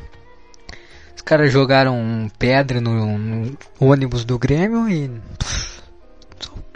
Os 1.13 1.21
caras 1.21 1.51
jogaram 1.51 2.31
pedra 2.39 2.79
no, 2.79 3.17
no, 3.17 3.57
ônibus 3.77 4.23
do 4.23 4.39
Grêmio 4.39 4.87
e. 4.87 5.11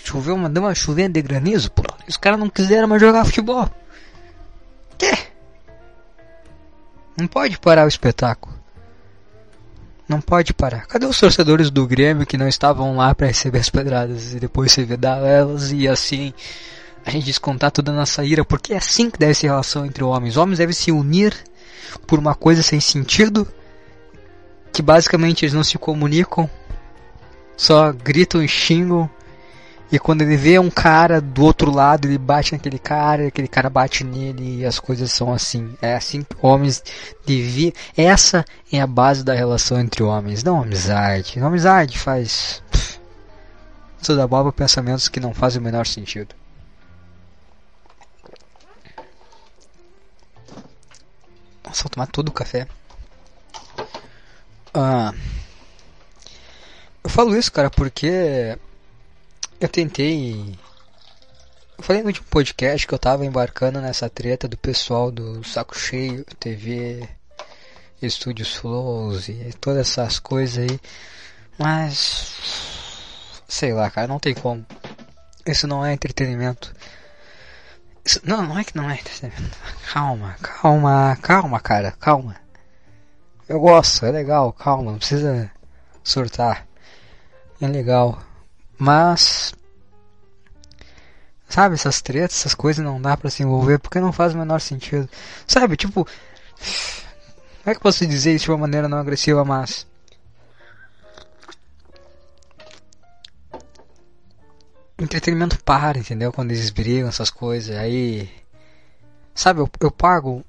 choveu 0.04 0.36
uma, 0.36 0.50
deu 0.50 0.64
uma 0.64 0.76
chuvinha 0.76 1.08
de 1.08 1.22
granizo, 1.22 1.72
pô. 1.72 1.84
Os 2.06 2.18
caras 2.18 2.38
não 2.38 2.50
quiseram 2.50 2.90
mais 2.90 3.02
jogar 3.02 3.24
futebol. 3.24 3.70
Que? 4.98 5.18
Não 7.16 7.26
pode 7.26 7.58
parar 7.58 7.86
o 7.86 7.88
espetáculo. 7.88 8.54
Não 10.08 10.22
pode 10.22 10.54
parar. 10.54 10.88
Cadê 10.88 11.06
os 11.06 11.20
torcedores 11.20 11.70
do 11.70 11.86
Grêmio 11.86 12.26
que 12.26 12.38
não 12.38 12.48
estavam 12.48 12.96
lá 12.96 13.14
para 13.14 13.28
receber 13.28 13.60
as 13.60 13.70
pedradas 13.70 14.34
e 14.34 14.40
depois 14.40 14.72
se 14.72 14.84
vedar 14.84 15.22
elas 15.22 15.72
e 15.72 15.88
assim 15.88 16.34
a 17.06 17.10
gente 17.10 17.26
descontar 17.26 17.72
toda 17.72 17.92
a 17.92 17.96
nossa 17.96 18.24
ira? 18.24 18.46
Porque 18.46 18.74
é 18.74 18.78
assim 18.78 19.10
que 19.10 19.20
deve 19.20 19.34
ser 19.34 19.48
a 19.48 19.52
relação 19.52 19.86
entre 19.86 20.04
homens. 20.04 20.32
Os 20.32 20.38
homens 20.38 20.60
devem 20.60 20.74
se 20.74 20.92
unir 20.92 21.36
por 22.06 22.20
uma 22.20 22.34
coisa 22.34 22.64
sem 22.64 22.80
sentido 22.80 23.48
que 24.72 24.82
basicamente 24.82 25.44
eles 25.44 25.54
não 25.54 25.64
se 25.64 25.78
comunicam, 25.78 26.50
só 27.58 27.92
gritam 27.92 28.44
e 28.44 28.48
xingam 28.48 29.10
e 29.90 29.98
quando 29.98 30.22
ele 30.22 30.36
vê 30.36 30.60
um 30.60 30.70
cara 30.70 31.22
do 31.22 31.44
outro 31.44 31.72
lado, 31.72 32.08
ele 32.08 32.18
bate 32.18 32.52
naquele 32.52 32.78
cara, 32.78 33.28
aquele 33.28 33.48
cara 33.48 33.70
bate 33.70 34.04
nele 34.04 34.60
e 34.60 34.66
as 34.66 34.80
coisas 34.80 35.12
são 35.12 35.34
assim. 35.34 35.78
É 35.82 35.96
assim 35.96 36.24
que 36.24 36.36
homens 36.42 36.84
deviam. 37.26 37.72
Essa 37.96 38.44
é 38.72 38.82
a 38.82 38.88
base 38.88 39.24
da 39.24 39.34
relação 39.34 39.80
entre 39.80 40.04
homens, 40.04 40.44
não 40.44 40.62
amizade. 40.62 41.40
Não 41.40 41.48
amizade 41.48 41.98
faz. 41.98 42.62
Toda 44.04 44.28
boba 44.28 44.52
pensamentos 44.52 45.08
que 45.08 45.22
não 45.22 45.34
fazem 45.34 45.62
o 45.62 45.64
menor 45.64 45.86
sentido. 45.86 46.36
Nossa, 51.66 51.84
vou 51.84 51.90
tomar 51.90 52.08
todo 52.08 52.30
o 52.30 52.34
café. 52.34 52.68
Ah, 54.74 55.14
eu 57.04 57.10
falo 57.10 57.36
isso, 57.38 57.52
cara, 57.52 57.70
porque 57.70 58.58
eu 59.60 59.68
tentei. 59.68 60.58
Eu 61.78 61.84
falei 61.84 62.02
no 62.02 62.08
último 62.08 62.28
podcast 62.30 62.88
que 62.88 62.94
eu 62.94 63.00
tava 63.00 63.26
embarcando 63.26 63.82
nessa 63.82 64.10
treta 64.10 64.48
do 64.48 64.58
pessoal 64.58 65.12
do 65.12 65.44
Saco 65.44 65.78
Cheio, 65.78 66.24
TV, 66.40 67.08
Estúdios 68.02 68.56
Flows 68.56 69.30
e 69.30 69.52
todas 69.60 69.90
essas 69.90 70.20
coisas 70.20 70.70
aí. 70.70 70.80
Mas. 71.58 72.34
Sei 73.48 73.74
lá, 73.74 73.90
cara, 73.90 74.08
não 74.08 74.20
tem 74.20 74.34
como. 74.34 74.66
Isso 75.46 75.68
não 75.68 75.86
é 75.86 75.94
entretenimento. 75.94 76.74
Isso, 78.04 78.22
não, 78.24 78.42
não 78.42 78.60
é 78.60 78.64
que 78.64 78.76
não 78.76 78.90
é 78.90 78.96
entretenimento. 78.96 79.58
Calma, 79.92 80.36
calma, 80.42 81.18
calma, 81.22 81.60
cara, 81.60 81.92
calma. 81.94 82.36
Eu 83.48 83.60
gosto, 83.60 84.06
é 84.06 84.12
legal, 84.12 84.52
calma, 84.52 84.92
não 84.92 84.98
precisa 84.98 85.50
surtar. 86.04 86.68
É 87.62 87.68
legal. 87.68 88.22
Mas. 88.78 89.54
Sabe, 91.50 91.76
essas 91.76 92.02
tretas, 92.02 92.38
essas 92.38 92.54
coisas 92.54 92.84
não 92.84 93.02
dá 93.02 93.16
pra 93.16 93.30
se 93.30 93.42
envolver 93.42 93.80
porque 93.80 94.00
não 94.00 94.12
faz 94.12 94.34
o 94.34 94.38
menor 94.38 94.60
sentido. 94.60 95.10
Sabe, 95.46 95.76
tipo. 95.76 96.06
Como 96.06 97.72
é 97.72 97.72
que 97.72 97.78
eu 97.78 97.82
posso 97.82 98.06
dizer 98.06 98.34
isso 98.34 98.46
de 98.46 98.52
uma 98.52 98.58
maneira 98.58 98.88
não 98.88 98.98
agressiva, 98.98 99.44
mas. 99.44 99.88
Entretenimento 105.00 105.64
para, 105.64 106.00
entendeu? 106.00 106.34
Quando 106.34 106.52
eles 106.52 106.70
brigam, 106.70 107.10
essas 107.10 107.30
coisas. 107.30 107.76
Aí. 107.76 108.30
Sabe, 109.34 109.62
eu, 109.62 109.70
eu 109.80 109.92
pago 109.92 110.44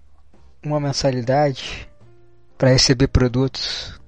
uma 0.63 0.81
mensalidade 0.81 1.89
para 2.57 2.71
receber 2.71 3.09
produtos 3.09 3.99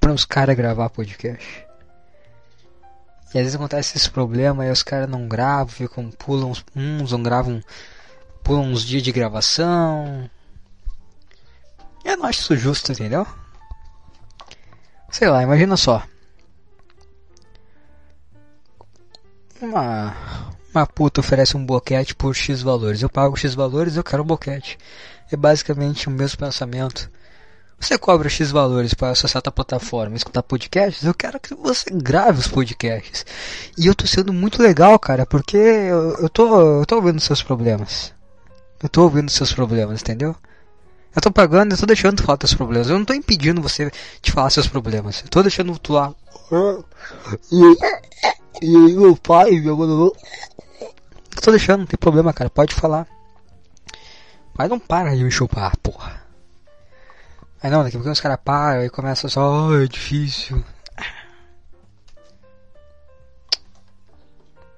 para 0.00 0.12
os 0.12 0.24
caras 0.24 0.56
gravar 0.56 0.88
podcast. 0.88 1.67
E 3.34 3.38
às 3.38 3.44
vezes 3.44 3.54
acontece 3.54 3.96
esse 3.96 4.10
problema 4.10 4.64
e 4.64 4.70
os 4.70 4.82
caras 4.82 5.08
não 5.08 5.28
gravam, 5.28 5.68
ficam, 5.68 6.10
pulam 6.10 6.50
uns, 6.50 7.12
não 7.12 7.22
gravam, 7.22 7.62
pulam 8.42 8.64
uns 8.64 8.82
dias 8.82 9.02
de 9.02 9.12
gravação. 9.12 10.30
Eu 12.04 12.16
não 12.16 12.26
acho 12.26 12.40
isso 12.40 12.56
justo, 12.56 12.92
entendeu? 12.92 13.26
Sei 15.10 15.28
lá, 15.28 15.42
imagina 15.42 15.76
só. 15.76 16.02
Uma, 19.60 20.16
uma 20.74 20.86
puta 20.86 21.20
oferece 21.20 21.56
um 21.56 21.66
boquete 21.66 22.14
por 22.14 22.34
X 22.34 22.62
valores. 22.62 23.02
Eu 23.02 23.10
pago 23.10 23.36
X 23.36 23.54
valores, 23.54 23.96
eu 23.96 24.04
quero 24.04 24.22
um 24.22 24.26
boquete. 24.26 24.78
É 25.30 25.36
basicamente 25.36 26.08
o 26.08 26.10
mesmo 26.10 26.38
pensamento. 26.38 27.10
Você 27.80 27.96
cobra 27.96 28.28
X 28.28 28.50
valores 28.50 28.92
para 28.92 29.10
acessar 29.10 29.40
a 29.44 29.52
plataforma 29.52 30.14
e 30.14 30.16
escutar 30.16 30.42
podcasts, 30.42 31.04
eu 31.04 31.14
quero 31.14 31.38
que 31.38 31.54
você 31.54 31.88
grave 31.90 32.40
os 32.40 32.48
podcasts. 32.48 33.24
E 33.76 33.86
eu 33.86 33.94
tô 33.94 34.06
sendo 34.06 34.32
muito 34.32 34.60
legal, 34.60 34.98
cara, 34.98 35.24
porque 35.24 35.56
eu, 35.56 36.16
eu, 36.16 36.28
tô, 36.28 36.80
eu 36.80 36.86
tô 36.86 36.96
ouvindo 36.96 37.20
seus 37.20 37.42
problemas. 37.42 38.12
Eu 38.82 38.88
tô 38.88 39.02
ouvindo 39.02 39.30
seus 39.30 39.52
problemas, 39.52 40.00
entendeu? 40.00 40.34
Eu 41.14 41.22
tô 41.22 41.30
pagando, 41.30 41.72
eu 41.72 41.78
tô 41.78 41.86
deixando 41.86 42.16
tu 42.16 42.24
falar 42.24 42.36
teus 42.36 42.54
problemas. 42.54 42.88
Eu 42.88 42.98
não 42.98 43.04
tô 43.04 43.14
impedindo 43.14 43.62
você 43.62 43.90
de 44.20 44.32
falar 44.32 44.50
seus 44.50 44.66
problemas. 44.66 45.22
Eu 45.22 45.28
tô 45.28 45.42
deixando 45.42 45.78
tu 45.78 45.92
lá. 45.92 46.12
E 48.60 48.76
meu 48.96 49.16
pai 49.16 49.52
me 49.52 49.70
abandonou. 49.70 50.16
Tô 51.42 51.50
deixando, 51.52 51.80
não 51.80 51.86
tem 51.86 51.98
problema, 51.98 52.32
cara. 52.32 52.50
Pode 52.50 52.74
falar. 52.74 53.06
Mas 54.56 54.68
não 54.68 54.78
para 54.78 55.16
de 55.16 55.22
me 55.22 55.30
chupar, 55.30 55.76
porra. 55.76 56.17
Aí 57.62 57.70
não, 57.70 57.82
daqui 57.82 57.96
a 57.96 57.98
pouco 57.98 58.10
os 58.10 58.20
caras 58.20 58.38
param 58.44 58.84
e 58.84 58.90
começam 58.90 59.28
só, 59.28 59.68
oh, 59.68 59.76
é 59.76 59.86
difícil. 59.86 60.64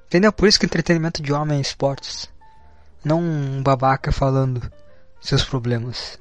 Entendeu? 0.06 0.32
Por 0.32 0.48
isso 0.48 0.58
que 0.58 0.66
entretenimento 0.66 1.22
de 1.22 1.32
homem 1.32 1.58
é 1.58 1.60
esportes. 1.60 2.28
Não 3.04 3.20
um 3.20 3.62
babaca 3.62 4.10
falando 4.10 4.60
seus 5.20 5.44
problemas. 5.44 6.18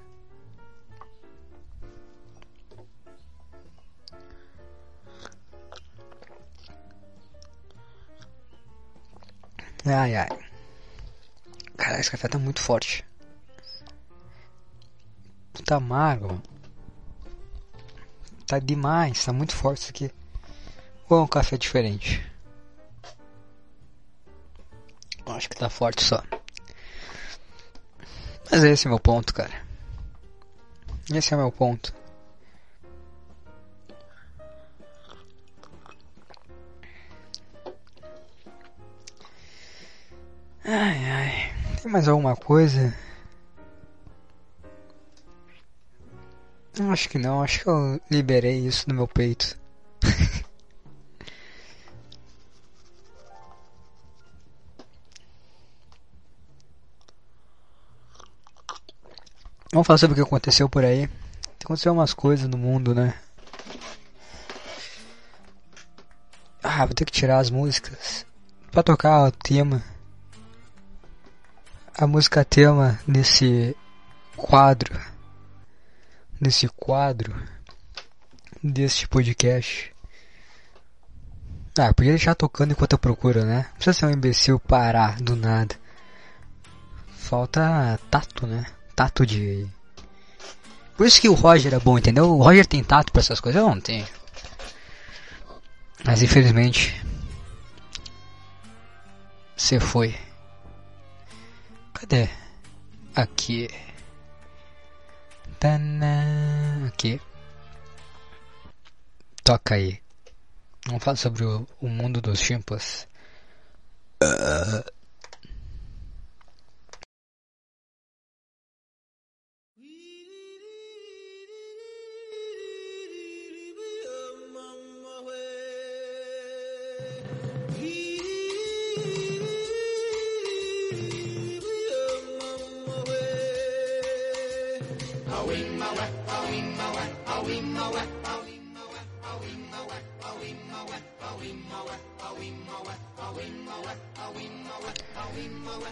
Ai 9.85 10.15
ai. 10.15 10.29
Cara, 11.77 11.99
esse 11.99 12.11
café 12.11 12.27
tá 12.27 12.37
muito 12.37 12.61
forte. 12.61 13.08
Tá 15.65 15.75
amargo. 15.75 16.41
Tá 18.47 18.57
demais, 18.57 19.23
tá 19.23 19.31
muito 19.31 19.55
forte 19.55 19.81
isso 19.81 19.89
aqui. 19.91 20.11
Ou 21.07 21.19
é 21.19 21.21
um 21.21 21.27
café 21.27 21.57
diferente? 21.57 22.25
Acho 25.25 25.47
que 25.47 25.55
tá 25.55 25.69
forte 25.69 26.03
só. 26.03 26.23
Mas 28.51 28.63
esse 28.63 28.87
é 28.87 28.89
meu 28.89 28.99
ponto, 28.99 29.33
cara. 29.33 29.53
Esse 31.13 31.33
é 31.33 31.37
meu 31.37 31.51
ponto. 31.51 31.93
Ai 40.65 41.05
ai. 41.05 41.53
Tem 41.81 41.91
mais 41.91 42.07
alguma 42.07 42.35
coisa? 42.35 42.93
Acho 46.87 47.09
que 47.09 47.17
não, 47.17 47.43
acho 47.43 47.61
que 47.61 47.67
eu 47.67 47.99
liberei 48.09 48.59
isso 48.59 48.87
no 48.87 48.95
meu 48.95 49.07
peito. 49.07 49.59
Vamos 59.73 59.85
falar 59.85 59.97
sobre 59.97 60.13
o 60.13 60.15
que 60.15 60.21
aconteceu 60.27 60.69
por 60.69 60.85
aí. 60.85 61.09
Aconteceu 61.63 61.91
umas 61.91 62.13
coisas 62.13 62.47
no 62.47 62.57
mundo, 62.57 62.95
né? 62.95 63.13
Ah, 66.63 66.85
vou 66.85 66.95
ter 66.95 67.03
que 67.03 67.11
tirar 67.11 67.39
as 67.39 67.49
músicas 67.49 68.25
pra 68.71 68.81
tocar 68.81 69.27
o 69.27 69.31
tema. 69.31 69.83
A 71.97 72.07
música 72.07 72.45
tema 72.45 72.97
nesse 73.05 73.75
quadro. 74.37 75.08
Nesse 76.39 76.67
quadro 76.69 77.35
deste 78.63 79.07
podcast. 79.07 79.93
Ah, 81.77 81.93
podia 81.93 82.11
deixar 82.11 82.35
tocando 82.35 82.71
enquanto 82.71 82.93
eu 82.93 82.99
procuro, 82.99 83.43
né? 83.45 83.65
Não 83.69 83.73
precisa 83.75 83.93
ser 83.93 84.05
um 84.05 84.11
imbecil 84.11 84.59
parar 84.59 85.21
do 85.21 85.35
nada. 85.35 85.75
Falta 87.15 87.99
tato, 88.09 88.47
né? 88.47 88.65
tato 88.99 89.25
de. 89.25 89.65
Por 90.97 91.07
isso 91.07 91.21
que 91.21 91.29
o 91.29 91.33
Roger 91.33 91.73
é 91.73 91.79
bom, 91.79 91.97
entendeu? 91.97 92.25
O 92.25 92.43
Roger 92.43 92.65
tem 92.65 92.83
tato 92.83 93.13
pra 93.13 93.21
essas 93.21 93.39
coisas, 93.39 93.61
eu 93.61 93.69
não 93.69 93.79
tenho. 93.79 94.05
Mas 96.03 96.21
infelizmente. 96.21 97.01
Você 99.55 99.79
foi. 99.79 100.13
Cadê? 101.93 102.27
Aqui. 103.15 103.69
Tana. 105.59 106.87
Aqui. 106.87 107.19
Toca 109.43 109.75
aí. 109.75 109.99
Vamos 110.87 111.03
falar 111.03 111.17
sobre 111.17 111.43
o, 111.43 111.67
o 111.81 111.87
mundo 111.87 112.21
dos 112.21 112.39
chimpas. 112.39 113.07
Uh. 114.23 114.98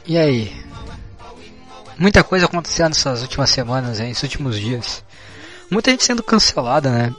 E 0.05 0.17
aí? 0.17 0.65
Muita 1.97 2.23
coisa 2.23 2.45
acontecendo 2.45 2.89
nessas 2.89 3.21
últimas 3.21 3.49
semanas, 3.49 3.99
nesses 3.99 4.23
últimos 4.23 4.57
dias. 4.57 5.03
Muita 5.69 5.91
gente 5.91 6.05
sendo 6.05 6.23
cancelada, 6.23 6.89
né? 6.89 7.15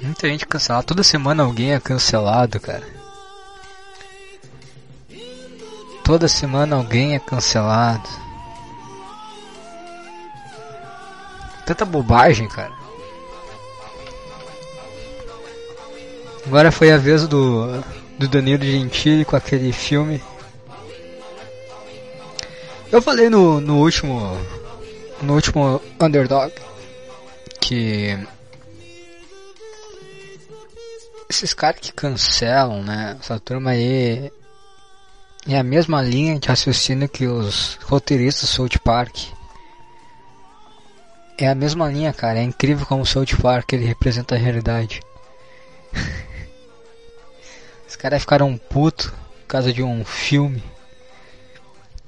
Muita 0.00 0.26
gente 0.28 0.44
cancelada. 0.44 0.84
Toda 0.84 1.04
semana 1.04 1.44
alguém 1.44 1.72
é 1.74 1.78
cancelado, 1.78 2.58
cara. 2.58 2.84
Toda 6.02 6.26
semana 6.26 6.74
alguém 6.74 7.14
é 7.14 7.20
cancelado. 7.20 8.08
Tanta 11.64 11.84
bobagem, 11.84 12.48
cara. 12.48 12.81
Agora 16.46 16.72
foi 16.72 16.92
a 16.92 16.98
vez 16.98 17.26
do, 17.28 17.82
do 18.18 18.28
Danilo 18.28 18.64
Gentili 18.64 19.24
com 19.24 19.36
aquele 19.36 19.72
filme 19.72 20.20
eu 22.92 23.00
falei 23.00 23.30
no, 23.30 23.58
no 23.58 23.78
último. 23.78 24.20
No 25.22 25.32
último 25.32 25.80
Underdog 25.98 26.52
que. 27.58 28.18
Esses 31.26 31.54
caras 31.54 31.80
que 31.80 31.90
cancelam, 31.90 32.82
né? 32.82 33.16
Essa 33.18 33.40
turma 33.40 33.70
aí. 33.70 34.30
É 35.48 35.58
a 35.58 35.62
mesma 35.62 36.02
linha 36.02 36.38
de 36.38 36.46
raciocínio 36.46 37.08
que 37.08 37.26
os 37.26 37.78
roteiristas 37.84 38.50
do 38.50 38.52
South 38.54 38.78
Park. 38.84 39.16
É 41.38 41.48
a 41.48 41.54
mesma 41.54 41.88
linha, 41.88 42.12
cara. 42.12 42.40
É 42.40 42.42
incrível 42.42 42.84
como 42.84 43.02
o 43.02 43.06
South 43.06 43.38
Park 43.40 43.72
ele 43.72 43.86
representa 43.86 44.34
a 44.34 44.38
realidade. 44.38 45.00
Os 47.92 47.96
caras 47.96 48.22
ficaram 48.22 48.56
puto 48.56 49.12
por 49.42 49.46
causa 49.46 49.72
de 49.72 49.82
um 49.82 50.04
filme 50.04 50.62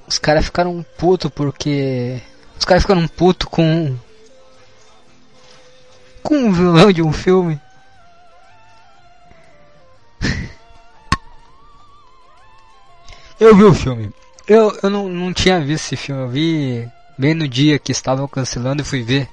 os 0.07 0.19
caras 0.19 0.45
ficaram 0.45 0.85
puto 0.99 1.31
porque. 1.31 2.21
Os 2.59 2.65
caras 2.65 2.83
ficaram 2.83 3.07
puto 3.09 3.49
com. 3.49 3.97
Com 6.23 6.49
o 6.49 6.53
vilão 6.53 6.93
de 6.93 7.03
um 7.03 7.13
filme. 7.13 7.61
eu 13.41 13.57
vi 13.57 13.65
o 13.65 13.75
filme. 13.75 14.13
Eu, 14.47 14.79
eu 14.83 14.91
não, 14.91 15.09
não 15.09 15.33
tinha 15.33 15.59
visto 15.61 15.87
esse 15.87 15.97
filme. 15.97 16.23
Eu 16.23 16.29
vi 16.29 16.87
bem 17.19 17.35
no 17.35 17.49
dia 17.49 17.79
que 17.79 17.93
estavam 17.93 18.29
cancelando 18.29 18.83
e 18.83 18.85
fui 18.85 19.03
ver 19.03 19.29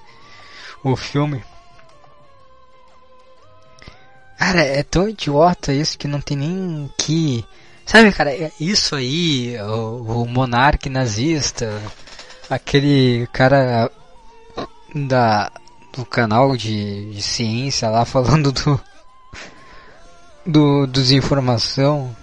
o 0.84 0.96
filme. 0.96 1.44
Cara, 4.42 4.62
é 4.62 4.82
tão 4.82 5.08
idiota 5.08 5.72
isso 5.72 5.96
que 6.00 6.08
não 6.08 6.20
tem 6.20 6.36
nem 6.36 6.90
que 6.98 7.46
Sabe, 7.86 8.12
cara, 8.12 8.32
é 8.32 8.52
isso 8.60 8.96
aí, 8.96 9.56
o, 9.62 10.24
o 10.24 10.28
monarca 10.28 10.90
nazista, 10.90 11.80
aquele 12.50 13.28
cara 13.32 13.92
da 14.96 15.52
do 15.94 16.04
canal 16.04 16.58
de, 16.58 17.12
de 17.12 17.22
ciência 17.22 17.88
lá 17.88 18.04
falando 18.04 18.52
do 18.52 18.82
do 20.44 20.88
desinformação 20.88 22.16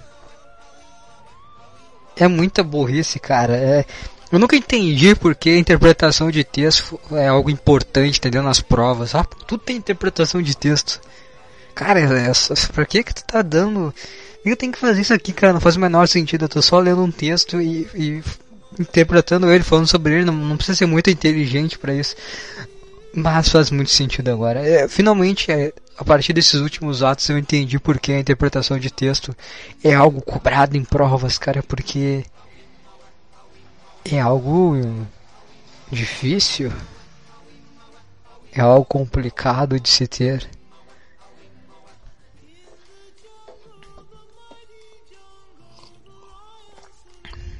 é 2.16 2.26
muita 2.26 2.64
burrice, 2.64 3.20
cara. 3.20 3.56
É, 3.56 3.84
eu 4.32 4.40
nunca 4.40 4.56
entendi 4.56 5.14
porque 5.14 5.56
interpretação 5.56 6.32
de 6.32 6.42
texto 6.42 6.98
é 7.12 7.28
algo 7.28 7.48
importante, 7.48 8.18
entendeu? 8.18 8.42
Nas 8.42 8.60
provas. 8.60 9.14
Ah, 9.14 9.24
tudo 9.46 9.62
tem 9.62 9.76
interpretação 9.76 10.42
de 10.42 10.56
texto. 10.56 11.00
Cara, 11.78 12.00
é, 12.00 12.32
pra 12.74 12.84
que 12.84 13.04
que 13.04 13.14
tu 13.14 13.24
tá 13.24 13.40
dando 13.40 13.94
eu 14.44 14.56
tenho 14.56 14.72
que 14.72 14.78
fazer 14.78 15.00
isso 15.00 15.14
aqui, 15.14 15.32
cara, 15.32 15.52
não 15.52 15.60
faz 15.60 15.76
o 15.76 15.80
menor 15.80 16.08
sentido. 16.08 16.44
Eu 16.44 16.48
tô 16.48 16.62
só 16.62 16.78
lendo 16.78 17.02
um 17.02 17.10
texto 17.10 17.60
e, 17.60 17.88
e 17.94 18.22
interpretando 18.78 19.50
ele, 19.52 19.62
falando 19.62 19.86
sobre 19.86 20.14
ele. 20.14 20.24
Não, 20.24 20.34
não 20.34 20.56
precisa 20.56 20.78
ser 20.78 20.86
muito 20.86 21.10
inteligente 21.10 21.78
para 21.78 21.94
isso. 21.94 22.16
Mas 23.14 23.48
faz 23.48 23.70
muito 23.70 23.90
sentido 23.90 24.30
agora. 24.30 24.66
É, 24.66 24.88
finalmente, 24.88 25.52
é, 25.52 25.72
a 25.96 26.04
partir 26.04 26.32
desses 26.32 26.60
últimos 26.60 27.02
atos 27.02 27.28
eu 27.28 27.38
entendi 27.38 27.78
porque 27.78 28.12
a 28.12 28.20
interpretação 28.20 28.78
de 28.78 28.90
texto 28.90 29.36
é 29.84 29.94
algo 29.94 30.20
cobrado 30.22 30.76
em 30.76 30.84
provas, 30.84 31.38
cara, 31.38 31.62
porque 31.62 32.24
é 34.04 34.20
algo 34.20 34.76
difícil, 35.90 36.72
é 38.52 38.60
algo 38.60 38.84
complicado 38.84 39.78
de 39.78 39.88
se 39.88 40.06
ter. 40.06 40.57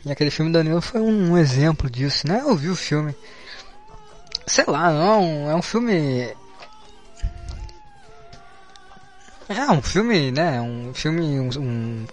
E 0.05 0.13
aquele 0.13 0.31
filme 0.31 0.51
do 0.51 0.59
Danilo 0.59 0.81
foi 0.81 1.01
um 1.01 1.37
exemplo 1.37 1.91
disso, 1.91 2.27
né? 2.27 2.41
Eu 2.41 2.57
vi 2.57 2.69
o 2.69 2.77
filme. 2.77 3.15
Sei 4.47 4.65
lá, 4.67 4.91
não, 4.91 5.51
é 5.51 5.55
um 5.55 5.63
filme. 5.63 6.35
É 9.49 9.71
um 9.71 9.83
filme, 9.83 10.31
né? 10.31 10.61
Um 10.61 10.93
filme, 10.95 11.41
um, 11.41 11.49
um, 11.59 12.07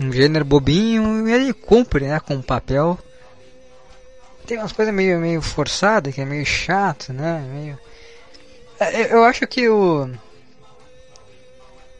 um 0.00 0.12
gênero 0.12 0.44
bobinho, 0.44 1.28
e 1.28 1.32
ele 1.32 1.52
cumpre, 1.52 2.06
né? 2.06 2.20
Com 2.20 2.36
o 2.36 2.42
papel. 2.42 2.98
Tem 4.46 4.58
umas 4.58 4.72
coisas 4.72 4.94
meio, 4.94 5.18
meio 5.18 5.42
forçadas, 5.42 6.14
que 6.14 6.20
é 6.20 6.24
meio 6.24 6.44
chato, 6.44 7.12
né? 7.12 7.46
Meio... 7.52 7.78
É, 8.80 9.12
eu 9.12 9.24
acho 9.24 9.46
que 9.46 9.68
o. 9.68 10.10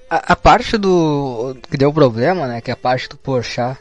A, 0.09 0.33
a 0.33 0.37
parte 0.37 0.79
do. 0.79 1.57
que 1.71 1.77
deu 1.77 1.93
problema, 1.93 2.47
né? 2.47 2.61
Que 2.61 2.71
é 2.71 2.75
a 2.75 2.77
parte 2.77 3.09
do 3.09 3.17
Porchat 3.17 3.79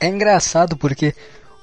é 0.00 0.08
engraçado 0.08 0.76
porque 0.76 1.14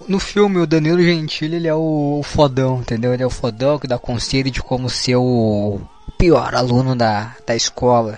no 0.08 0.20
filme 0.20 0.60
o 0.60 0.68
Danilo 0.68 1.02
Gentili 1.02 1.56
ele 1.56 1.68
é 1.68 1.74
o 1.74 2.22
fodão, 2.24 2.80
entendeu? 2.80 3.14
Ele 3.14 3.24
é 3.24 3.26
o 3.26 3.32
fodão 3.32 3.80
que 3.80 3.88
dá 3.88 3.98
conselho 3.98 4.52
de 4.52 4.62
como 4.62 4.90
ser 4.90 5.16
o 5.16 5.82
pior 6.18 6.56
aluno 6.56 6.96
da, 6.96 7.36
da 7.46 7.56
escola. 7.56 8.18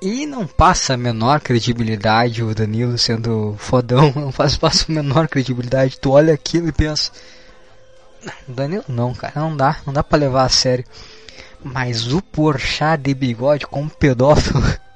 E 0.00 0.24
não 0.24 0.46
passa 0.46 0.94
a 0.94 0.96
menor 0.96 1.40
credibilidade 1.40 2.42
o 2.42 2.54
Danilo 2.54 2.96
sendo 2.96 3.54
fodão, 3.58 4.12
não 4.16 4.32
faz, 4.32 4.56
passa 4.56 4.86
a 4.88 4.94
menor 4.94 5.28
credibilidade. 5.28 5.98
Tu 5.98 6.10
olha 6.10 6.32
aquilo 6.32 6.68
e 6.68 6.72
pensa. 6.72 7.10
Danilo 8.46 8.84
não, 8.88 9.14
cara, 9.14 9.32
não 9.36 9.56
dá, 9.56 9.76
não 9.84 9.92
dá 9.92 10.02
pra 10.02 10.18
levar 10.18 10.44
a 10.44 10.48
sério. 10.48 10.84
Mas 11.62 12.10
o 12.12 12.22
Porchat 12.22 13.02
de 13.02 13.12
bigode 13.12 13.66
como 13.66 13.90
pedófilo 13.90 14.62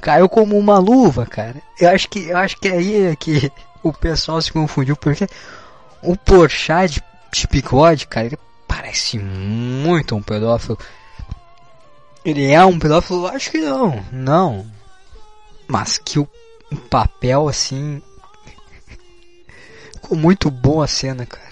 caiu 0.00 0.28
como 0.28 0.58
uma 0.58 0.78
luva, 0.78 1.26
cara. 1.26 1.56
Eu 1.78 1.90
acho 1.90 2.08
que, 2.08 2.28
eu 2.28 2.36
acho 2.36 2.56
que 2.58 2.68
aí 2.68 3.06
é 3.06 3.16
que 3.16 3.50
o 3.82 3.92
pessoal 3.92 4.40
se 4.40 4.52
confundiu, 4.52 4.96
porque 4.96 5.26
o 6.02 6.16
Porchat 6.16 6.94
de, 6.94 7.02
de 7.32 7.46
bigode, 7.46 8.06
cara, 8.06 8.26
ele 8.26 8.38
parece 8.66 9.18
muito 9.18 10.14
um 10.14 10.22
pedófilo. 10.22 10.78
Ele 12.24 12.50
é 12.50 12.64
um 12.64 12.78
pedófilo? 12.78 13.26
Acho 13.26 13.50
que 13.50 13.58
não, 13.58 14.04
não. 14.12 14.66
Mas 15.66 15.98
que 15.98 16.18
o, 16.18 16.28
o 16.70 16.76
papel, 16.76 17.48
assim... 17.48 18.02
Ficou 19.94 20.16
muito 20.16 20.50
boa 20.50 20.84
a 20.84 20.88
cena, 20.88 21.26
cara. 21.26 21.48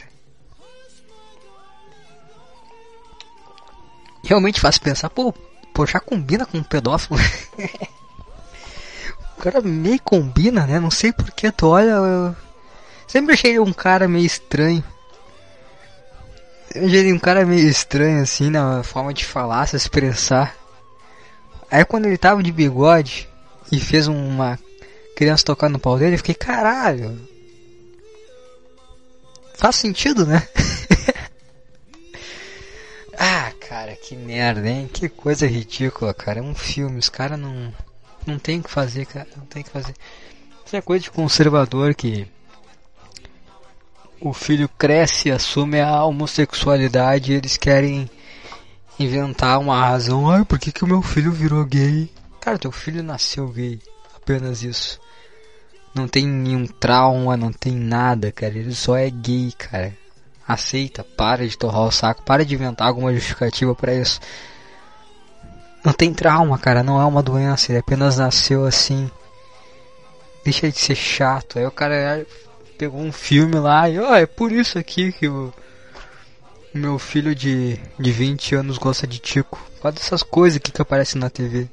Realmente 4.25 4.61
faz 4.61 4.77
pensar, 4.77 5.09
pô, 5.09 5.33
Porchat 5.73 6.05
combina 6.05 6.45
com 6.45 6.59
um 6.59 6.63
pedófilo. 6.63 7.19
O 9.39 9.43
cara 9.43 9.61
meio 9.61 10.01
combina, 10.01 10.67
né? 10.67 10.81
Não 10.81 10.91
sei 10.91 11.13
porque 11.13 11.51
tu 11.53 11.69
olha. 11.69 11.91
Eu... 11.91 12.37
Sempre 13.07 13.35
achei 13.35 13.53
ele 13.53 13.61
um 13.61 13.73
cara 13.73 14.09
meio 14.09 14.27
estranho. 14.27 14.83
Eu 16.75 16.87
achei 16.87 16.99
ele 16.99 17.13
um 17.13 17.19
cara 17.19 17.45
meio 17.47 17.69
estranho, 17.69 18.23
assim, 18.23 18.51
na 18.51 18.83
forma 18.83 19.15
de 19.15 19.25
falar, 19.25 19.67
se 19.67 19.77
expressar. 19.77 20.57
Aí 21.71 21.85
quando 21.85 22.07
ele 22.07 22.19
tava 22.19 22.43
de 22.43 22.53
bigode 22.53 23.29
e 23.71 23.81
fez 23.81 24.07
uma 24.07 24.59
criança 25.17 25.45
tocar 25.45 25.69
no 25.69 25.79
pau 25.79 25.99
dele, 25.99 26.15
eu 26.15 26.19
fiquei, 26.19 26.35
caralho. 26.35 27.19
Faz 29.55 29.77
sentido, 29.77 30.27
né? 30.27 30.47
ah, 33.19 33.51
cara, 33.59 33.97
que 33.97 34.15
merda, 34.15 34.69
hein? 34.69 34.89
Que 34.93 35.09
coisa 35.09 35.47
ridícula, 35.47 36.13
cara. 36.13 36.41
É 36.41 36.43
um 36.43 36.55
filme, 36.55 36.99
os 36.99 37.09
caras 37.09 37.39
não. 37.39 37.73
Não 38.27 38.39
tem 38.39 38.59
o 38.59 38.63
que 38.63 38.71
fazer, 38.71 39.07
cara. 39.07 39.29
Não 39.37 39.47
tem 39.47 39.63
o 39.63 39.65
que 39.65 39.71
fazer. 39.71 39.95
Isso 40.65 40.75
é 40.77 40.81
coisa 40.81 41.05
de 41.05 41.11
conservador 41.11 41.95
que 41.95 42.27
o 44.21 44.33
filho 44.33 44.69
cresce, 44.69 45.31
assume 45.31 45.81
a 45.81 46.03
homossexualidade 46.05 47.33
e 47.33 47.37
eles 47.37 47.57
querem 47.57 48.11
inventar 48.99 49.61
uma 49.61 49.79
razão. 49.79 50.29
Ai, 50.29 50.45
por 50.45 50.59
que, 50.59 50.73
que 50.73 50.85
o 50.85 50.89
meu 50.89 51.03
filho 51.03 51.31
virou 51.31 51.65
gay? 51.65 52.11
Cara, 52.41 52.59
teu 52.59 52.73
filho 52.73 53.03
nasceu 53.03 53.49
gay. 53.49 53.81
Apenas 54.17 54.63
isso. 54.63 55.01
Não 55.95 56.09
tem 56.09 56.27
nenhum 56.27 56.67
trauma, 56.67 57.37
não 57.37 57.53
tem 57.53 57.75
nada, 57.75 58.33
cara. 58.33 58.59
Ele 58.59 58.75
só 58.75 58.97
é 58.97 59.09
gay, 59.09 59.53
cara. 59.57 59.97
Aceita, 60.47 61.03
para 61.03 61.47
de 61.47 61.57
torrar 61.57 61.83
o 61.83 61.91
saco, 61.91 62.23
para 62.23 62.45
de 62.45 62.55
inventar 62.55 62.89
alguma 62.89 63.13
justificativa 63.13 63.75
para 63.75 63.95
isso. 63.95 64.21
Não 65.87 65.93
tem 65.93 66.13
trauma, 66.13 66.59
cara, 66.59 66.83
não 66.83 67.01
é 67.01 67.05
uma 67.05 67.23
doença, 67.23 67.71
ele 67.71 67.79
apenas 67.79 68.17
nasceu 68.17 68.67
assim. 68.67 69.09
Deixa 70.43 70.69
de 70.69 70.77
ser 70.77 70.97
chato. 70.97 71.61
Aí 71.61 71.65
o 71.65 71.71
cara 71.71 72.27
pegou 72.77 73.01
um 73.01 73.13
filme 73.13 73.55
lá 73.55 73.89
e, 73.89 73.97
ó, 73.97 74.11
oh, 74.11 74.15
é 74.17 74.27
por 74.27 74.51
isso 74.51 74.81
aqui 74.81 75.13
que 75.13 75.29
o 75.29 75.55
meu 76.75 76.99
filho 76.99 77.37
de, 77.37 77.79
de 78.01 78.11
20 78.11 78.57
anos 78.57 78.79
gosta 78.79 79.07
de 79.07 79.21
Tico. 79.21 79.65
Por 79.77 79.83
causa 79.83 79.99
dessas 79.99 80.25
coisas 80.25 80.57
aqui 80.57 80.73
que 80.73 80.83
aparecem 80.83 81.21
na 81.21 81.31
TV. 81.31 81.69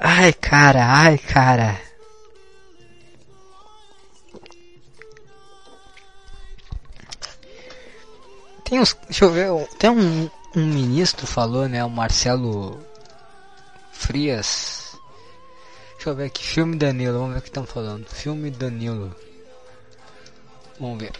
Ai, 0.00 0.32
cara, 0.32 0.84
ai, 0.84 1.16
cara. 1.16 1.80
Tem 8.64 8.80
uns. 8.80 8.96
Deixa 9.06 9.26
eu 9.26 9.30
ver. 9.30 9.68
Tem 9.78 9.90
um, 9.90 10.28
um 10.56 10.66
ministro 10.66 11.26
falou, 11.26 11.68
né? 11.68 11.84
O 11.84 11.90
Marcelo 11.90 12.78
Frias. 13.92 14.96
Deixa 15.94 16.10
eu 16.10 16.14
ver 16.16 16.26
aqui. 16.26 16.42
Filme 16.42 16.76
Danilo. 16.76 17.18
Vamos 17.18 17.32
ver 17.34 17.38
o 17.38 17.42
que 17.42 17.48
estão 17.48 17.66
falando. 17.66 18.06
Filme 18.06 18.50
Danilo. 18.50 19.14
Vamos 20.78 20.98
ver. 20.98 21.12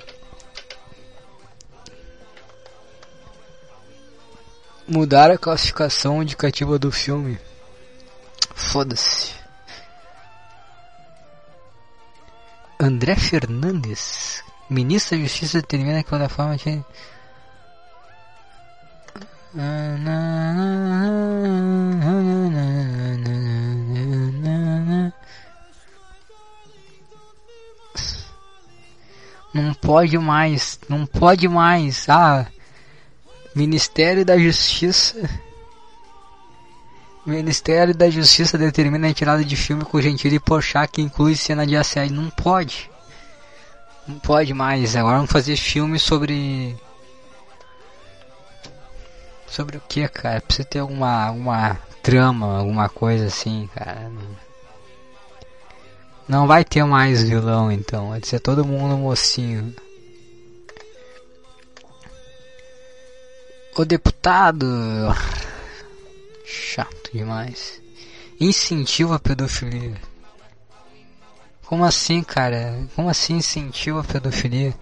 Mudar 4.86 5.30
a 5.30 5.36
classificação 5.36 6.22
indicativa 6.22 6.78
do 6.78 6.90
filme. 6.90 7.38
Foda-se. 8.54 9.32
André 12.80 13.16
Fernandes, 13.16 14.42
ministro 14.70 15.16
da 15.18 15.24
Justiça, 15.24 15.60
determina 15.60 16.02
que 16.02 16.06
a 16.06 16.18
plataforma 16.18 16.56
tinha. 16.56 16.84
Não 29.52 29.74
pode 29.74 30.16
mais, 30.16 30.78
não 30.88 31.04
pode 31.04 31.48
mais. 31.48 32.08
Ah, 32.08 32.46
Ministério 33.52 34.24
da 34.24 34.38
Justiça. 34.38 35.28
Ministério 37.26 37.92
da 37.92 38.08
Justiça 38.08 38.56
determina 38.56 39.06
a 39.06 39.08
retirada 39.08 39.44
de 39.44 39.56
filme 39.56 39.84
com 39.84 40.00
Gentili 40.00 40.36
e 40.36 40.86
que 40.86 41.02
inclui 41.02 41.34
cena 41.34 41.66
de 41.66 41.76
assédio. 41.76 42.14
Não 42.14 42.30
pode. 42.30 42.88
Não 44.06 44.20
pode 44.20 44.54
mais. 44.54 44.94
Agora 44.94 45.16
vamos 45.16 45.32
fazer 45.32 45.56
filme 45.56 45.98
sobre 45.98 46.76
Sobre 49.50 49.78
o 49.78 49.82
que, 49.88 50.06
cara? 50.08 50.40
Precisa 50.40 50.68
ter 50.68 50.78
alguma, 50.80 51.24
alguma 51.26 51.78
trama, 52.02 52.58
alguma 52.58 52.88
coisa 52.88 53.26
assim, 53.26 53.68
cara. 53.74 54.10
Não 56.28 56.46
vai 56.46 56.64
ter 56.64 56.84
mais 56.84 57.22
vilão 57.22 57.72
então, 57.72 58.10
vai 58.10 58.20
ser 58.22 58.38
todo 58.40 58.64
mundo 58.64 58.96
mocinho. 58.98 59.74
O 63.76 63.84
deputado. 63.84 64.66
Chato 66.44 67.10
demais. 67.12 67.80
Incentiva 68.40 69.16
a 69.16 69.18
pedofilia. 69.18 69.96
Como 71.64 71.84
assim, 71.84 72.22
cara? 72.22 72.86
Como 72.94 73.08
assim 73.08 73.36
incentiva 73.36 74.00
a 74.00 74.04
pedofilia? 74.04 74.74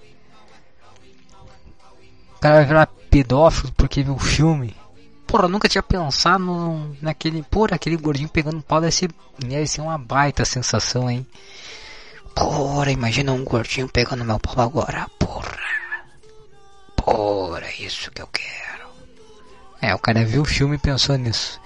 Cara 2.47 2.59
vai 2.59 2.65
virar 2.65 2.87
pedófilo 3.11 3.73
porque 3.77 4.05
viu 4.05 4.15
o 4.15 4.21
filme. 4.21 4.73
Porra, 5.27 5.49
nunca 5.49 5.69
tinha 5.69 5.83
pensado 5.83 6.45
no, 6.45 6.97
naquele. 7.03 7.43
Porra, 7.43 7.75
aquele 7.75 7.97
gordinho 7.97 8.29
pegando 8.29 8.63
pau 8.63 8.81
deve 8.81 8.93
ser, 8.93 9.11
deve 9.37 9.67
ser 9.67 9.81
uma 9.81 9.99
baita 9.99 10.45
sensação, 10.45 11.11
hein? 11.11 11.27
Porra, 12.37 12.93
imagina 12.93 13.33
um 13.33 13.43
gordinho 13.43 13.89
pegando 13.89 14.25
meu 14.25 14.39
pau 14.39 14.61
agora, 14.61 15.09
porra. 15.19 15.59
é 17.65 17.83
isso 17.83 18.13
que 18.13 18.23
eu 18.23 18.29
quero. 18.29 18.87
É, 19.83 19.93
o 19.93 19.99
cara 19.99 20.25
viu 20.25 20.43
o 20.43 20.45
filme 20.45 20.77
e 20.77 20.79
pensou 20.79 21.17
nisso. 21.17 21.61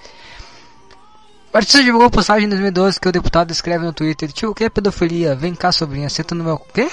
O 1.53 1.57
artista 1.57 1.83
divulgou 1.83 2.09
postagem 2.09 2.47
em 2.47 2.49
2012 2.49 2.99
que 2.99 3.07
o 3.07 3.11
deputado 3.11 3.51
escreve 3.51 3.85
no 3.85 3.93
Twitter: 3.93 4.31
Tio, 4.31 4.49
o 4.49 4.55
que 4.55 4.63
é 4.63 4.69
pedofilia? 4.69 5.35
Vem 5.35 5.53
cá, 5.53 5.71
sobrinha, 5.71 6.09
senta 6.09 6.33
no 6.33 6.43
meu. 6.43 6.57
Quê? 6.57 6.89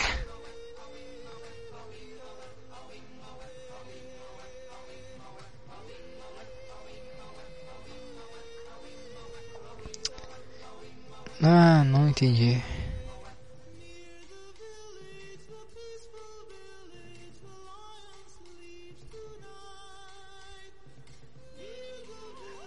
Ah, 11.51 11.83
não 11.83 12.11
entendi. 12.11 12.63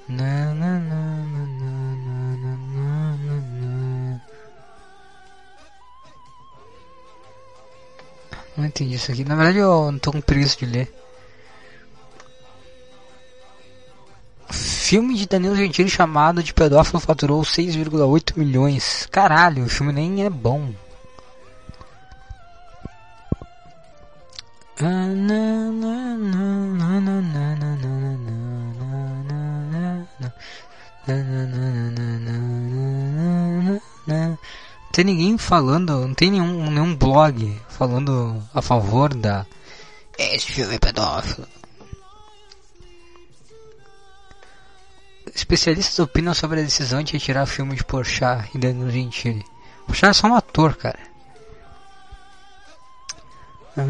Na, 0.10 0.54
na, 0.56 0.80
na, 0.80 1.26
na, 1.26 1.46
na, 1.46 1.96
na, 1.96 2.58
na, 2.58 3.17
na, 3.17 3.36
na. 3.52 4.22
Não 8.58 8.65
entendi 8.65 8.96
isso 8.96 9.12
aqui. 9.12 9.24
Na 9.24 9.36
verdade 9.36 9.60
eu 9.60 9.91
não 9.91 10.00
tô 10.00 10.12
com 10.12 10.22
preguiça 10.22 10.58
de 10.58 10.65
ler. 10.65 10.91
Filme 14.91 15.15
de 15.15 15.25
Danilo 15.25 15.56
Gentili 15.56 15.89
chamado 15.89 16.43
de 16.43 16.54
pedófilo 16.54 16.99
faturou 16.99 17.43
6,8 17.43 18.34
milhões. 18.36 19.08
Caralho, 19.10 19.63
o 19.63 19.69
filme 19.69 19.93
nem 19.93 20.25
é 20.25 20.30
bom. 20.30 20.73
Não 24.82 24.88
tem 34.91 35.06
ninguém 35.06 35.38
falando, 35.38 36.06
não 36.06 36.13
tem 36.13 36.32
nenhum, 36.32 36.69
nenhum 36.69 36.93
blog 36.97 37.58
falando 37.69 38.43
a 38.54 38.62
favor 38.62 39.13
da. 39.13 39.45
Esse 40.17 40.51
filme 40.51 40.75
é 40.75 40.80
pedófilo. 40.80 41.47
Especialistas 45.34 46.00
opinam 46.00 46.34
sobre 46.34 46.60
a 46.60 46.63
decisão 46.63 47.02
de 47.02 47.13
retirar 47.13 47.44
o 47.44 47.48
filme 47.48 47.76
de 47.76 47.84
Porchat 47.84 48.50
e 48.54 48.58
Danilo 48.58 48.91
Gentili. 48.91 49.46
Porchat 49.88 50.12
é 50.12 50.13
só 50.13 50.28
um 50.28 50.36
ator, 50.36 50.76
cara. 50.76 51.00
Não 53.78 53.86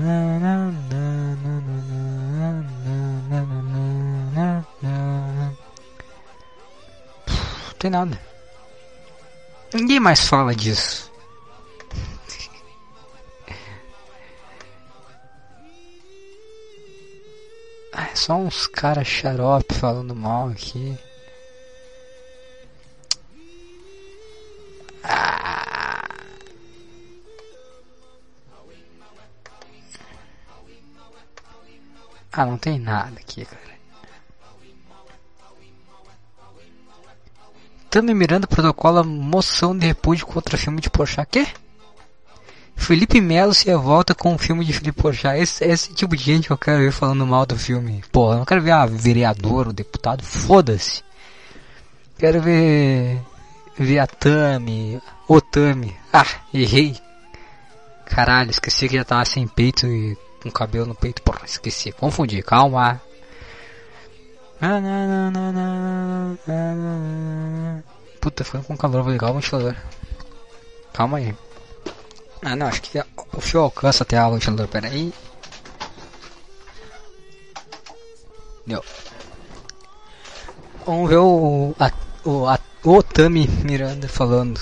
tem 7.80 7.90
nada. 7.90 8.22
Ninguém 9.74 10.00
mais 10.00 10.28
fala 10.28 10.56
disso. 10.56 11.10
É 17.94 18.16
só 18.16 18.36
uns 18.36 18.68
caras 18.68 19.06
xarope 19.06 19.74
falando 19.74 20.16
mal 20.16 20.48
aqui. 20.50 20.98
Ah, 32.32 32.46
não 32.46 32.58
tem 32.58 32.80
nada 32.80 33.20
aqui, 33.20 33.46
cara. 33.46 33.72
Tami 37.90 38.14
Miranda 38.14 38.48
protocola 38.48 39.04
moção 39.04 39.78
de 39.78 39.86
repúdio 39.86 40.26
contra 40.26 40.58
filme 40.58 40.80
de 40.80 40.90
Porchat. 40.90 41.28
Quê? 41.30 41.46
Felipe 42.74 43.20
Melo 43.20 43.54
se 43.54 43.66
revolta 43.66 44.16
com 44.16 44.34
o 44.34 44.38
filme 44.38 44.64
de 44.64 44.72
Felipe 44.72 45.02
Porchat. 45.02 45.38
Esse, 45.38 45.66
esse 45.66 45.94
tipo 45.94 46.16
de 46.16 46.24
gente 46.24 46.48
que 46.48 46.54
eu 46.54 46.58
quero 46.58 46.80
ver 46.80 46.94
falando 46.94 47.28
mal 47.28 47.46
do 47.46 47.60
filme. 47.60 48.02
Porra, 48.10 48.36
eu 48.36 48.38
não 48.40 48.46
quero 48.46 48.62
ver 48.62 48.72
a 48.72 48.86
vereador, 48.86 49.68
o 49.68 49.74
deputado. 49.74 50.24
Foda-se. 50.24 51.04
Quero 52.18 52.42
ver 52.42 53.22
Viatami, 53.78 55.02
Otami. 55.28 55.94
Ah, 56.14 56.26
errei. 56.54 56.96
Caralho, 58.06 58.52
esqueci 58.52 58.88
que 58.88 58.96
já 58.96 59.04
tava 59.04 59.26
sem 59.26 59.46
peito 59.48 59.86
e 59.86 60.18
com 60.42 60.52
cabelo 60.52 60.88
no 60.88 60.96
peito. 60.96 61.22
Porra, 61.22 61.46
esqueci. 61.46 61.92
Confundi, 61.92 62.42
calma. 62.42 63.02
Puta, 68.20 68.44
foi 68.44 68.62
com 68.62 68.78
calor, 68.78 69.04
vou 69.04 69.12
ligar 69.12 69.32
o 69.32 69.34
ventilador. 69.34 69.76
Calma 70.94 71.18
aí. 71.18 71.36
Ah, 72.44 72.56
não, 72.56 72.68
acho 72.68 72.82
que 72.82 73.04
o 73.34 73.42
fio 73.42 73.62
alcança 73.62 74.04
até 74.04 74.24
o 74.24 74.32
ventilador, 74.34 74.68
pera 74.68 74.88
aí. 74.88 75.14
Deu. 78.66 78.84
Vamos 80.86 81.10
ver 81.10 81.18
o, 81.18 81.76
a, 81.80 81.92
o, 82.24 82.48
a, 82.48 82.60
o 82.84 83.04
Tami 83.04 83.48
Miranda 83.48 84.08
falando. 84.08 84.60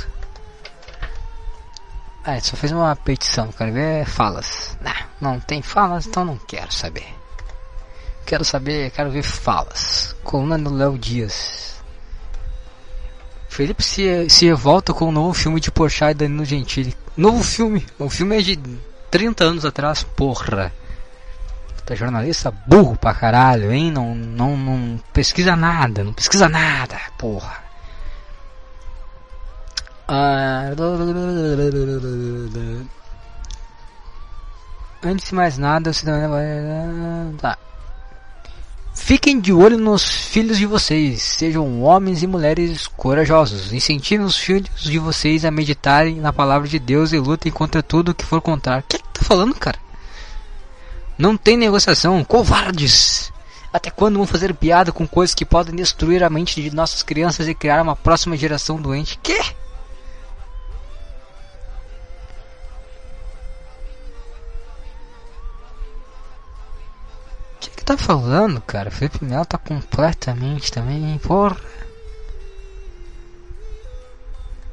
Ah, 2.30 2.40
só 2.40 2.56
fez 2.56 2.72
uma 2.72 2.96
petição, 2.96 3.52
quero 3.52 3.74
ver 3.74 4.06
falas. 4.06 4.78
Não, 4.82 5.32
não 5.32 5.40
tem 5.40 5.64
falas, 5.64 6.06
então 6.06 6.24
não 6.24 6.38
quero 6.38 6.72
saber. 6.72 7.08
Quero 8.24 8.46
saber, 8.46 8.92
quero 8.92 9.10
ver 9.10 9.24
falas. 9.24 10.16
Coluna 10.24 10.56
do 10.56 10.72
Léo 10.72 10.96
Dias. 10.96 11.82
Felipe 13.48 13.82
se, 13.82 14.30
se 14.30 14.54
volta 14.54 14.94
com 14.94 15.06
um 15.06 15.12
novo 15.12 15.34
filme 15.34 15.60
de 15.60 15.72
Porchat 15.72 16.12
e 16.12 16.14
Danilo 16.14 16.46
Gentili. 16.46 16.96
Novo 17.18 17.44
filme. 17.44 17.84
O 17.98 18.12
filme 18.12 18.38
é 18.38 18.42
de 18.44 18.60
30 19.10 19.46
anos 19.46 19.66
atrás, 19.66 20.04
porra. 20.04 20.72
Tá 21.84 21.96
jornalista 21.96 22.52
burro 22.52 22.96
pra 22.96 23.16
caralho, 23.16 23.72
hein? 23.72 23.92
Não, 23.92 24.14
não, 24.14 24.56
não 24.56 25.00
pesquisa 25.12 25.56
nada, 25.56 26.04
não 26.04 26.14
pesquisa 26.14 26.48
nada, 26.48 26.96
porra. 27.18 27.69
Antes 35.04 35.30
de 35.30 35.36
mais 35.36 35.60
nada, 35.60 35.94
você 35.94 36.04
tá. 37.40 37.56
Fiquem 38.96 39.40
de 39.40 39.54
olho 39.54 39.78
nos 39.78 40.04
filhos 40.04 40.58
de 40.58 40.66
vocês, 40.66 41.22
sejam 41.22 41.84
homens 41.84 42.24
e 42.24 42.28
mulheres 42.28 42.88
corajosos. 42.88 43.72
Incentivem 43.72 44.26
os 44.26 44.36
filhos 44.36 44.82
de 44.82 44.98
vocês 44.98 45.46
a 45.46 45.52
meditarem 45.52 46.16
na 46.16 46.34
palavra 46.34 46.68
de 46.68 46.80
Deus 46.80 47.14
e 47.14 47.20
lutem 47.20 47.52
contra 47.52 47.84
tudo 47.84 48.16
que 48.16 48.26
for 48.26 48.42
contrário. 48.42 48.84
O 48.84 48.88
que, 48.90 48.96
é 48.96 49.00
que 49.00 49.10
tá 49.14 49.22
falando, 49.24 49.54
cara? 49.54 49.78
Não 51.20 51.38
tem 51.38 51.56
negociação, 51.56 52.24
covardes! 52.24 53.32
Até 53.72 53.92
quando 53.92 54.18
vão 54.18 54.26
fazer 54.26 54.56
piada 54.56 54.92
com 54.92 55.08
coisas 55.08 55.36
que 55.36 55.46
podem 55.46 55.76
destruir 55.76 56.24
a 56.24 56.32
mente 56.32 56.60
de 56.60 56.76
nossas 56.76 57.04
crianças 57.04 57.48
e 57.48 57.54
criar 57.54 57.84
uma 57.84 57.96
próxima 57.96 58.36
geração 58.36 58.82
doente? 58.82 59.20
Que? 59.22 59.59
Tá 67.90 67.98
falando, 67.98 68.62
cara? 68.62 68.92
Felipe 68.92 69.26
Melo 69.26 69.46
tá 69.46 69.58
completamente 69.58 70.72
também, 70.72 71.18
porra. 71.18 71.58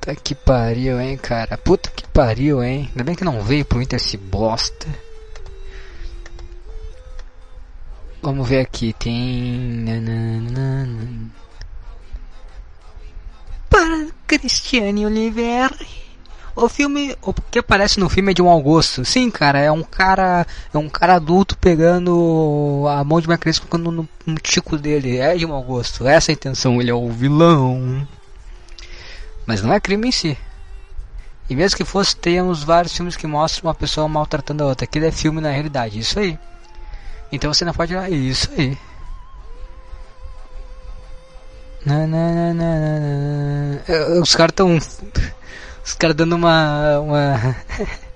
Tá 0.01 0.14
que 0.14 0.35
pariu, 0.35 1.01
hein, 1.01 1.17
cara? 1.17 1.57
Puta 1.57 1.91
que 1.91 2.07
pariu, 2.09 2.62
hein? 2.62 2.91
Ainda 2.91 3.05
bem 3.05 3.14
que 3.14 3.25
não 3.25 3.41
veio 3.43 3.64
pro 3.64 3.81
Inter 3.81 3.97
esse 3.97 4.19
bosta. 4.19 4.87
Vamos 8.21 8.47
ver 8.47 8.61
aqui, 8.61 8.93
tem. 8.99 9.87
Para 13.71 14.09
Cristiane 14.27 15.07
Oliveira. 15.07 15.75
O 16.57 16.71
filme, 16.71 17.15
o 17.21 17.35
que 17.35 17.59
aparece 17.59 18.01
no 18.01 18.09
filme 18.09 18.31
é 18.31 18.35
de 18.35 18.41
um 18.41 18.49
Augusto. 18.49 19.05
Sim, 19.05 19.31
cara, 19.31 19.61
é 19.61 19.71
um 19.71 19.83
cara, 19.83 20.47
é 20.73 20.79
um 20.79 20.89
cara 20.89 21.17
adulto 21.17 21.55
pegando 21.59 22.87
a 22.89 23.05
mão 23.05 23.21
de 23.21 23.27
uma 23.27 23.37
criança 23.37 23.61
colocando 23.61 24.09
no, 24.27 24.39
tico 24.39 24.79
dele. 24.79 25.19
É 25.19 25.37
de 25.37 25.45
um 25.45 25.53
Augusto. 25.53 26.09
Essa 26.09 26.31
é 26.31 26.33
a 26.33 26.35
intenção, 26.35 26.81
ele 26.81 26.91
é 26.91 26.95
o 26.95 27.11
vilão. 27.11 28.09
Mas 29.45 29.61
não 29.61 29.71
é 29.71 29.79
crime 29.79 30.09
em 30.09 30.13
si. 30.13 30.39
E 31.49 31.55
mesmo 31.55 31.77
que 31.77 31.85
fosse, 31.85 32.17
temos 32.17 32.65
vários 32.65 32.97
filmes 32.97 33.17
que 33.17 33.27
mostram 33.27 33.69
uma 33.69 33.75
pessoa 33.75 34.09
maltratando 34.09 34.65
a 34.65 34.67
outra. 34.67 34.85
Aquilo 34.85 35.05
é 35.05 35.13
filme 35.13 35.43
na 35.43 35.51
realidade, 35.51 35.99
isso 35.99 36.19
aí. 36.19 36.39
Então 37.31 37.53
você 37.53 37.67
não 37.67 37.75
pode 37.75 37.95
isso 38.15 38.51
aí. 38.57 38.79
Não, 41.85 42.07
não, 42.07 42.35
não, 42.35 42.55
não, 42.55 43.81
não. 44.15 44.23
Os 44.23 44.35
caras 44.35 44.53
estão 44.53 44.79
os 45.87 45.95
caras 45.95 46.16
dando 46.16 46.34
uma. 46.34 46.99
uma... 46.99 47.57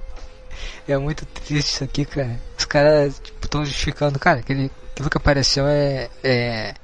É 0.88 0.98
muito 0.98 1.24
triste 1.24 1.74
isso 1.74 1.84
aqui, 1.84 2.04
cara. 2.04 2.40
Os 2.58 2.64
caras 2.64 3.22
estão 3.42 3.62
tipo, 3.62 3.64
justificando, 3.64 4.18
cara, 4.18 4.40
aquele, 4.40 4.72
aquilo 4.90 5.08
que 5.08 5.16
apareceu 5.18 5.64
é. 5.68 6.10
é 6.24 6.74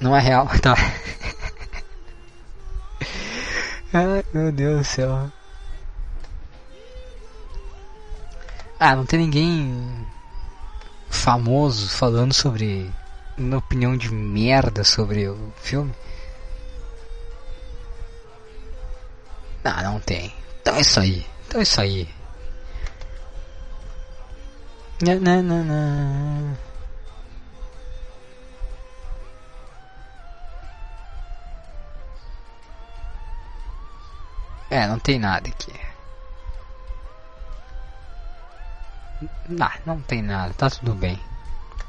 não 0.00 0.16
é 0.16 0.20
real, 0.20 0.46
tá? 0.62 0.76
Ai, 3.92 4.24
meu 4.32 4.52
Deus 4.52 4.78
do 4.78 4.84
céu. 4.84 5.32
Ah, 8.78 8.94
não 8.94 9.04
tem 9.04 9.18
ninguém 9.18 10.06
famoso 11.10 11.88
falando 11.88 12.32
sobre 12.32 12.88
uma 13.36 13.58
opinião 13.58 13.96
de 13.96 14.12
merda 14.12 14.84
sobre 14.84 15.28
o 15.28 15.52
filme? 15.56 15.92
Não, 19.64 19.82
não 19.82 20.00
tem. 20.00 20.34
Então 20.60 20.74
é 20.74 20.80
isso 20.80 21.00
aí. 21.00 21.26
Então 21.46 21.60
é 21.60 21.62
isso 21.62 21.80
aí. 21.80 22.08
Não, 25.02 25.42
não, 25.42 25.64
não. 25.64 26.58
É, 34.70 34.86
não 34.86 34.98
tem 34.98 35.18
nada 35.18 35.48
aqui. 35.48 35.72
Não, 39.48 39.70
não 39.84 40.00
tem 40.00 40.22
nada, 40.22 40.54
tá 40.54 40.70
tudo 40.70 40.94
bem. 40.94 41.20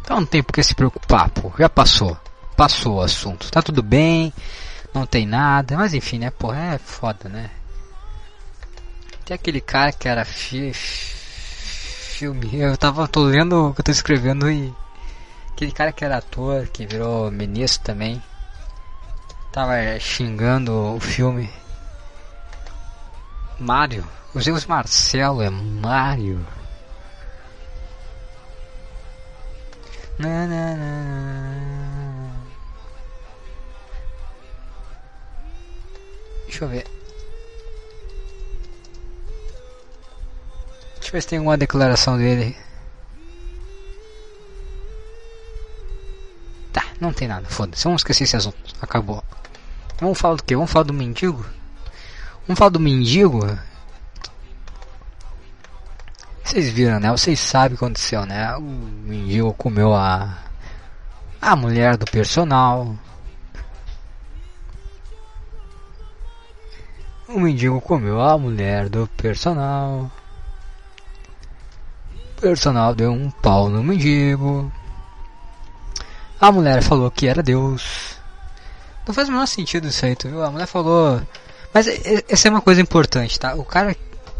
Então 0.01 0.19
não 0.19 0.25
tem 0.25 0.43
por 0.43 0.51
que 0.51 0.61
se 0.61 0.75
preocupar, 0.75 1.29
pô. 1.29 1.51
Já 1.57 1.69
passou. 1.69 2.17
Passou 2.57 2.95
o 2.97 3.01
assunto. 3.01 3.49
Tá 3.49 3.61
tudo 3.61 3.81
bem, 3.81 4.33
não 4.93 5.05
tem 5.05 5.25
nada. 5.25 5.77
Mas 5.77 5.93
enfim, 5.93 6.19
né, 6.19 6.29
pô, 6.29 6.53
é 6.53 6.77
foda, 6.77 7.29
né? 7.29 7.49
Tem 9.25 9.35
aquele 9.35 9.61
cara 9.61 9.91
que 9.91 10.07
era 10.07 10.25
fi 10.25 10.73
filme. 10.73 12.59
Eu 12.59 12.77
tava, 12.77 13.07
tô 13.07 13.23
lendo 13.23 13.69
o 13.69 13.73
que 13.73 13.81
eu 13.81 13.85
tô 13.85 13.91
escrevendo 13.91 14.49
e. 14.49 14.73
Aquele 15.53 15.71
cara 15.71 15.91
que 15.93 16.03
era 16.03 16.17
ator, 16.17 16.67
que 16.67 16.85
virou 16.85 17.31
ministro 17.31 17.83
também. 17.83 18.21
Tava 19.51 19.73
xingando 19.99 20.73
o 20.95 20.99
filme. 20.99 21.49
Mario. 23.59 24.05
Os 24.33 24.47
erros 24.47 24.65
Marcelo, 24.65 25.41
é 25.41 25.49
Mario. 25.49 26.45
Na, 30.17 30.47
na, 30.47 30.75
na. 30.75 32.33
Deixa 36.47 36.65
eu 36.65 36.69
ver. 36.69 37.02
Ver 41.13 41.21
se 41.21 41.27
tem 41.27 41.37
alguma 41.37 41.57
declaração 41.57 42.17
dele. 42.17 42.57
Tá, 46.71 46.83
não 46.99 47.13
tem 47.13 47.27
nada, 47.27 47.47
foda-se. 47.47 47.83
Vamos 47.83 48.01
esquecer 48.01 48.23
esse 48.23 48.35
assunto. 48.35 48.57
Acabou. 48.81 49.23
Vamos 49.99 50.19
falar 50.19 50.35
do 50.35 50.43
que? 50.43 50.55
Vamos 50.55 50.71
falar 50.71 50.83
do 50.83 50.93
mendigo? 50.93 51.45
Vamos 52.47 52.57
falar 52.57 52.69
do 52.69 52.79
mendigo? 52.79 53.47
Vocês 56.43 56.69
viram, 56.69 56.99
né? 56.99 57.11
Vocês 57.11 57.39
sabem 57.39 57.75
o 57.75 57.77
que 57.77 57.85
aconteceu, 57.85 58.25
né? 58.25 58.55
O 58.57 58.61
mendigo 58.61 59.53
comeu 59.53 59.93
a 59.93 60.39
a 61.39 61.55
mulher 61.55 61.95
do 61.95 62.05
personal. 62.05 62.95
O 67.27 67.39
mendigo 67.39 67.79
comeu 67.81 68.21
a 68.21 68.37
mulher 68.37 68.89
do 68.89 69.07
personal. 69.17 70.11
Personal 72.43 72.93
deu 72.93 73.11
um 73.11 73.31
pau 73.31 73.69
no 73.69 73.81
mendigo. 73.81 74.71
A 76.39 76.51
mulher 76.51 76.83
falou 76.83 77.09
que 77.09 77.27
era 77.27 77.41
Deus. 77.41 78.17
Não 79.07 79.13
faz 79.13 79.29
o 79.29 79.31
menor 79.31 79.47
sentido 79.47 79.87
isso 79.87 80.05
aí, 80.05 80.15
tu 80.15 80.27
viu? 80.29 80.43
A 80.43 80.51
mulher 80.51 80.67
falou 80.67 81.21
mas 81.73 81.87
essa 82.29 82.47
é 82.47 82.51
uma 82.51 82.61
coisa 82.61 82.79
importante, 82.79 83.39
tá? 83.39 83.55
O 83.55 83.65
cara, 83.65 83.95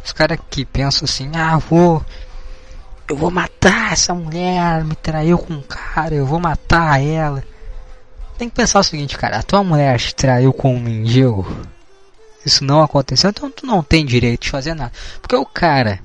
os 0.05 0.13
caras 0.13 0.37
que 0.51 0.63
pensam 0.63 1.05
assim, 1.05 1.31
ah, 1.33 1.57
vou, 1.57 2.05
eu 3.09 3.15
vou 3.15 3.31
matar 3.31 3.93
essa 3.93 4.13
mulher, 4.13 4.83
me 4.83 4.95
traiu 4.95 5.39
com 5.39 5.53
um 5.53 5.61
cara, 5.61 6.13
eu 6.13 6.27
vou 6.27 6.39
matar 6.39 7.01
ela. 7.01 7.43
Tem 8.37 8.47
que 8.47 8.55
pensar 8.55 8.79
o 8.79 8.83
seguinte, 8.83 9.17
cara, 9.17 9.39
a 9.39 9.43
tua 9.43 9.63
mulher 9.63 9.99
te 9.99 10.13
traiu 10.13 10.53
com 10.53 10.75
um 10.75 10.79
mendigo, 10.79 11.47
isso 12.45 12.63
não 12.63 12.83
aconteceu, 12.83 13.31
então 13.31 13.49
tu 13.49 13.65
não 13.65 13.81
tem 13.81 14.05
direito 14.05 14.43
de 14.43 14.51
fazer 14.51 14.75
nada. 14.75 14.91
Porque 15.19 15.35
o 15.35 15.45
cara, 15.45 15.99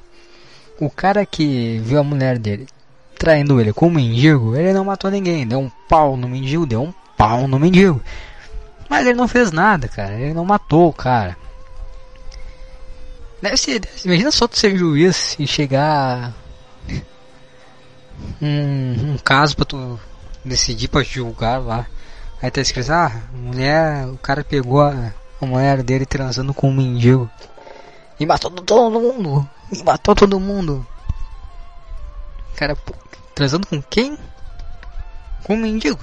o 0.81 0.91
cara 0.91 1.27
que 1.27 1.79
viu 1.79 1.99
a 1.99 2.05
mulher 2.05 2.39
dele 2.39 2.67
traindo 3.19 3.61
ele 3.61 3.73
com 3.73 3.89
um 3.89 3.91
mendigo, 3.91 4.55
ele 4.55 4.73
não 4.73 4.85
matou 4.85 5.11
ninguém, 5.11 5.47
deu 5.47 5.59
um 5.59 5.71
pau 5.89 6.17
no 6.17 6.29
mendigo, 6.29 6.65
deu 6.65 6.83
um 6.83 6.95
pau 7.17 7.49
no 7.49 7.59
mendigo. 7.59 8.01
Mas 8.89 9.07
ele 9.07 9.17
não 9.17 9.29
fez 9.29 9.51
nada, 9.53 9.89
cara. 9.89 10.15
Ele 10.15 10.33
não 10.33 10.45
matou 10.45 10.89
o 10.89 10.93
cara. 10.93 11.37
Deve 13.43 13.57
ser, 13.57 13.83
imagina 14.05 14.31
só 14.31 14.49
tu 14.49 14.59
ser 14.59 14.77
juiz 14.77 15.37
e 15.39 15.47
chegar 15.47 16.33
um, 18.41 19.13
um 19.13 19.19
caso 19.19 19.55
pra 19.55 19.65
tu 19.65 20.01
decidir 20.45 20.89
pra 20.89 21.03
julgar 21.03 21.59
lá. 21.59 21.87
Aí 22.41 22.51
tá 22.51 22.61
escrito, 22.61 22.93
ah, 22.93 23.13
mulher, 23.33 24.07
o 24.07 24.17
cara 24.17 24.45
pegou 24.45 24.81
a, 24.81 25.13
a 25.41 25.47
mulher 25.47 25.83
dele 25.83 26.07
transando 26.07 26.55
com 26.55 26.71
um 26.71 26.75
mendigo. 26.75 27.29
E 28.19 28.25
matou 28.25 28.51
todo 28.51 29.01
mundo. 29.01 29.49
E 29.73 29.83
matou 29.83 30.15
todo 30.15 30.41
mundo. 30.41 30.87
Cara, 32.57 32.77
transando 33.35 33.67
com 33.67 33.81
quem? 33.83 34.19
Com 35.45 35.55
um 35.55 35.59
mendigo 35.59 36.01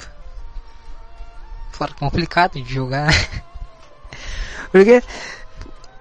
fora 1.76 1.94
complicado 1.94 2.54
de 2.62 2.74
jogar. 2.74 3.14
Porque 4.72 5.04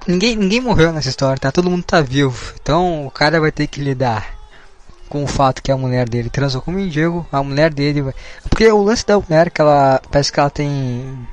ninguém, 0.07 0.37
ninguém 0.37 0.61
morreu 0.61 0.93
nessa 0.93 1.09
história, 1.09 1.39
tá? 1.39 1.53
Todo 1.53 1.71
mundo 1.71 1.85
tá 1.85 2.01
vivo. 2.01 2.55
Então 2.61 3.07
o 3.07 3.11
cara 3.11 3.41
vai 3.41 3.53
ter 3.53 3.67
que 3.67 3.81
lidar 3.81 4.35
com 5.09 5.23
o 5.23 5.27
fato 5.27 5.63
que 5.63 5.71
a 5.71 5.77
mulher 5.77 6.09
dele 6.09 6.31
transou 6.31 6.63
com 6.63 6.71
o 6.71 6.75
mendigo. 6.75 7.27
A 7.31 7.43
mulher 7.43 7.73
dele 7.73 8.03
vai. 8.03 8.15
Porque 8.49 8.71
o 8.71 8.83
lance 8.83 9.05
da 9.05 9.19
mulher 9.19 9.51
que 9.51 9.61
ela. 9.61 10.01
Parece 10.11 10.33
que 10.33 10.41
ela 10.41 10.51
tem. 10.51 11.29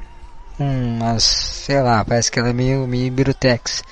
Umas. 0.59 1.23
Sei 1.23 1.81
lá, 1.81 2.03
parece 2.03 2.31
que 2.31 2.39
ela 2.39 2.49
é 2.49 2.53
meio, 2.53 2.87
meio 2.87 3.11
birutex. 3.11 3.83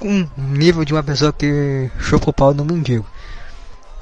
Um, 0.00 0.28
nível 0.36 0.84
de 0.84 0.92
uma 0.92 1.02
pessoa 1.02 1.32
que 1.32 1.90
chupa 1.98 2.30
o 2.30 2.32
pau 2.32 2.54
no 2.54 2.64
mendigo. 2.64 3.06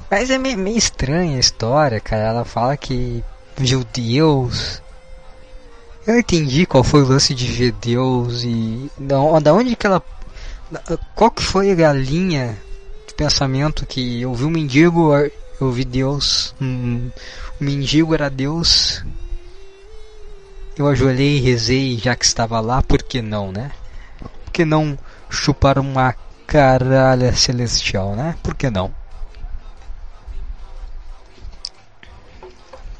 Mas 0.09 0.29
é 0.29 0.37
meio, 0.37 0.57
meio 0.57 0.77
estranha 0.77 1.35
a 1.35 1.39
história, 1.39 1.99
cara. 1.99 2.23
Ela 2.23 2.45
fala 2.45 2.77
que 2.77 3.23
viu 3.57 3.83
Deus 3.93 4.81
eu 6.07 6.17
entendi 6.17 6.65
qual 6.65 6.85
foi 6.85 7.03
o 7.03 7.05
lance 7.07 7.35
de 7.35 7.45
ver 7.47 7.73
Deus 7.73 8.43
e 8.45 8.89
da, 8.97 9.17
da 9.41 9.53
onde 9.53 9.75
que 9.75 9.85
ela 9.85 10.01
qual 11.13 11.29
que 11.29 11.43
foi 11.43 11.83
a 11.83 11.91
linha 11.91 12.57
de 13.05 13.13
pensamento 13.13 13.85
que 13.85 14.21
eu 14.21 14.33
vi 14.33 14.45
um 14.45 14.49
mendigo, 14.49 15.11
eu 15.59 15.69
vi 15.69 15.83
Deus, 15.83 16.55
um, 16.61 17.11
o 17.59 17.63
mendigo 17.63 18.13
era 18.13 18.29
Deus. 18.29 19.03
Eu 20.77 20.87
ajoelhei 20.87 21.37
e 21.37 21.41
rezei 21.41 21.97
já 21.97 22.15
que 22.15 22.25
estava 22.25 22.61
lá, 22.61 22.81
por 22.81 23.03
que 23.03 23.21
não, 23.21 23.51
né? 23.51 23.71
Por 24.45 24.53
que 24.53 24.63
não 24.63 24.97
chupar 25.29 25.79
uma 25.79 26.15
caralha 26.45 27.35
celestial, 27.35 28.15
né? 28.15 28.35
Por 28.41 28.55
que 28.55 28.69
não? 28.69 28.93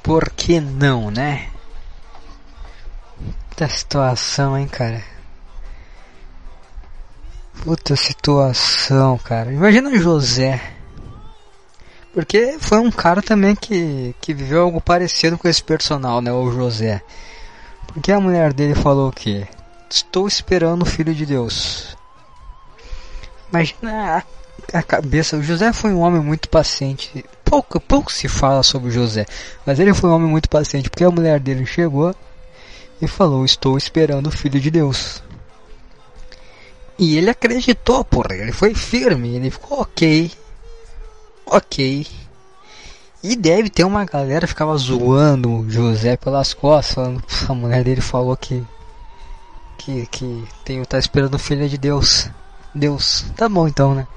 Por 0.04 0.30
que 0.30 0.60
não, 0.60 1.12
né? 1.12 1.50
Puta 3.50 3.68
situação, 3.68 4.58
hein, 4.58 4.68
cara. 4.68 5.04
Puta 7.64 7.96
situação, 7.96 9.18
cara. 9.18 9.52
Imagina 9.52 9.98
José. 9.98 10.62
Porque 12.14 12.58
foi 12.60 12.80
um 12.80 12.92
cara 12.92 13.22
também 13.22 13.56
que, 13.56 14.16
que 14.22 14.34
viveu 14.34 14.62
algo 14.62 14.80
parecido 14.80 15.38
com 15.38 15.48
esse 15.48 15.64
personal, 15.64 16.22
né? 16.22 16.32
O 16.32 16.52
José. 16.52 17.02
Porque 17.88 18.12
a 18.12 18.20
mulher 18.20 18.54
dele 18.54 18.76
falou 18.76 19.12
que 19.12 19.48
estou 19.90 20.28
esperando 20.28 20.84
o 20.84 20.86
filho 20.86 21.14
de 21.14 21.26
Deus. 21.26 21.97
Imagina 23.50 24.24
a, 24.74 24.84
cabeça. 24.84 25.38
O 25.38 25.44
José 25.44 25.72
foi 25.74 25.92
um 25.92 26.02
homem 26.02 26.22
muito 26.22 26.50
paciente. 26.50 27.24
Pouco, 27.44 27.80
pouco 27.80 28.12
se 28.12 28.28
fala 28.28 28.64
sobre 28.64 28.90
o 28.90 28.92
José. 28.92 29.26
Mas 29.66 29.80
ele 29.80 29.94
foi 29.94 30.10
um 30.10 30.14
homem 30.14 30.30
muito 30.30 30.50
paciente. 30.50 30.90
Porque 30.90 31.04
a 31.04 31.12
mulher 31.12 31.40
dele 31.40 31.66
chegou 31.66 32.14
e 33.02 33.08
falou: 33.08 33.46
Estou 33.46 33.78
esperando 33.78 34.28
o 34.28 34.32
Filho 34.32 34.60
de 34.60 34.72
Deus. 34.72 35.24
E 37.00 37.16
ele 37.16 37.30
acreditou, 37.30 38.04
porra, 38.04 38.36
ele 38.36 38.52
foi 38.52 38.74
firme, 38.74 39.36
ele 39.36 39.52
ficou 39.52 39.82
ok. 39.82 40.32
Ok. 41.46 42.08
E 43.24 43.36
deve 43.36 43.70
ter 43.70 43.84
uma 43.84 44.04
galera 44.04 44.42
que 44.42 44.54
ficava 44.54 44.76
zoando 44.78 45.60
o 45.60 45.70
José 45.70 46.18
pelas 46.18 46.54
costas, 46.54 46.96
falando, 46.96 47.24
a 47.50 47.54
mulher 47.54 47.84
dele 47.84 48.02
falou 48.02 48.36
que 48.36 48.66
que 49.78 50.06
que 50.08 50.48
tem 50.66 50.84
tá 50.84 50.98
esperando 50.98 51.36
o 51.36 51.40
filho 51.40 51.70
de 51.70 51.78
Deus. 51.78 52.30
Deus. 52.74 53.26
Tá 53.36 53.48
bom 53.50 53.68
então, 53.68 53.96
né? 53.96 54.08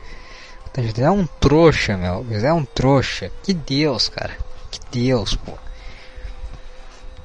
É 0.99 1.11
um 1.11 1.27
trouxa, 1.27 1.97
meu. 1.97 2.25
É 2.31 2.53
um 2.53 2.65
trouxa. 2.65 3.31
Que 3.43 3.53
Deus, 3.53 4.09
cara. 4.09 4.37
Que 4.71 4.81
Deus, 4.91 5.35
pô. 5.35 5.53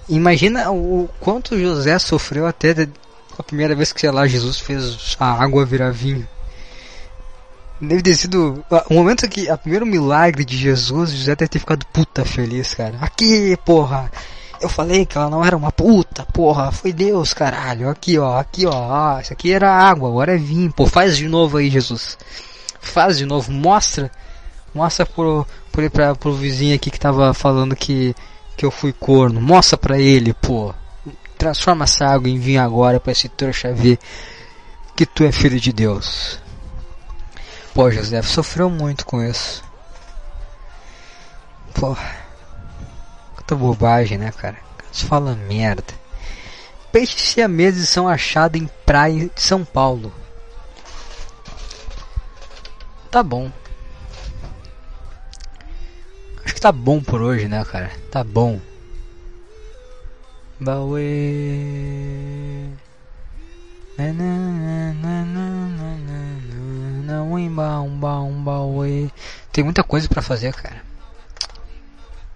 Imagina 0.09 0.71
o 0.71 1.09
quanto 1.19 1.59
José 1.59 1.97
sofreu 1.99 2.45
até 2.45 2.87
a 3.37 3.43
primeira 3.43 3.75
vez 3.75 3.91
que, 3.91 4.01
sei 4.01 4.11
lá, 4.11 4.27
Jesus 4.27 4.59
fez 4.59 5.15
a 5.19 5.31
água 5.31 5.65
virar 5.65 5.91
vinho. 5.91 6.27
Deve 7.81 8.01
ter 8.01 8.15
sido 8.15 8.63
o 8.89 8.93
momento 8.93 9.27
que 9.27 9.49
a 9.49 9.57
primeiro 9.57 9.85
milagre 9.85 10.45
de 10.45 10.57
Jesus, 10.57 11.11
José 11.11 11.35
deve 11.35 11.49
ter 11.49 11.59
ficado 11.59 11.85
puta 11.87 12.23
feliz, 12.23 12.73
cara. 12.73 12.97
Aqui, 13.01 13.57
porra. 13.65 14.11
Eu 14.61 14.69
falei 14.69 15.05
que 15.05 15.17
ela 15.17 15.29
não 15.29 15.43
era 15.43 15.55
uma 15.55 15.71
puta, 15.71 16.25
porra. 16.25 16.71
Foi 16.71 16.93
Deus, 16.93 17.33
caralho. 17.33 17.89
Aqui, 17.89 18.17
ó, 18.17 18.39
aqui, 18.39 18.65
ó. 18.65 18.71
Ah, 18.73 19.19
isso 19.21 19.33
aqui 19.33 19.51
era 19.51 19.71
água, 19.71 20.09
agora 20.09 20.35
é 20.35 20.37
vinho. 20.37 20.71
Pô, 20.71 20.85
faz 20.85 21.17
de 21.17 21.27
novo 21.27 21.57
aí, 21.57 21.69
Jesus. 21.69 22.17
Faz 22.79 23.17
de 23.17 23.25
novo, 23.25 23.51
mostra. 23.51 24.11
Mostra 24.73 25.05
pro, 25.05 25.45
pro, 25.71 25.89
pra, 25.89 26.15
pro 26.15 26.33
vizinho 26.33 26.75
aqui 26.75 26.91
que 26.91 26.99
tava 26.99 27.33
falando 27.33 27.75
que, 27.75 28.15
que 28.57 28.65
eu 28.65 28.71
fui 28.71 28.93
corno. 28.93 29.41
Mostra 29.41 29.77
pra 29.77 29.99
ele, 29.99 30.33
pô. 30.33 30.73
Transforma 31.37 31.83
essa 31.83 32.05
água 32.05 32.29
em 32.29 32.39
vinho 32.39 32.61
agora 32.61 32.99
pra 32.99 33.11
esse 33.11 33.27
trouxa 33.27 33.73
ver 33.73 33.99
que 34.95 35.05
tu 35.05 35.23
é 35.23 35.31
filho 35.31 35.59
de 35.59 35.73
Deus. 35.73 36.39
Pô, 37.73 37.91
José 37.91 38.21
sofreu 38.21 38.69
muito 38.69 39.05
com 39.05 39.21
isso. 39.21 39.61
Porra. 41.73 42.24
Quanta 43.45 43.55
bobagem, 43.55 44.17
né, 44.17 44.31
cara? 44.31 44.57
Você 44.91 45.05
fala 45.05 45.35
merda. 45.35 45.93
Peixes 46.91 47.29
siameses 47.29 47.87
são 47.87 48.07
achados 48.07 48.59
em 48.59 48.67
praia 48.85 49.29
de 49.29 49.41
São 49.41 49.63
Paulo. 49.63 50.11
Tá 53.11 53.21
bom. 53.21 53.51
Acho 56.43 56.55
que 56.55 56.59
tá 56.59 56.71
bom 56.71 56.99
por 57.01 57.21
hoje, 57.21 57.47
né, 57.47 57.63
cara? 57.65 57.91
Tá 58.09 58.23
bom. 58.23 58.59
Bauê. 60.59 61.59
Na, 63.97 64.11
na, 64.11 64.93
na, 64.93 65.25
tem 69.55 69.63
muita 69.63 69.83
coisa 69.83 70.09
para 70.09 70.21
fazer, 70.21 70.53
cara. 70.53 70.83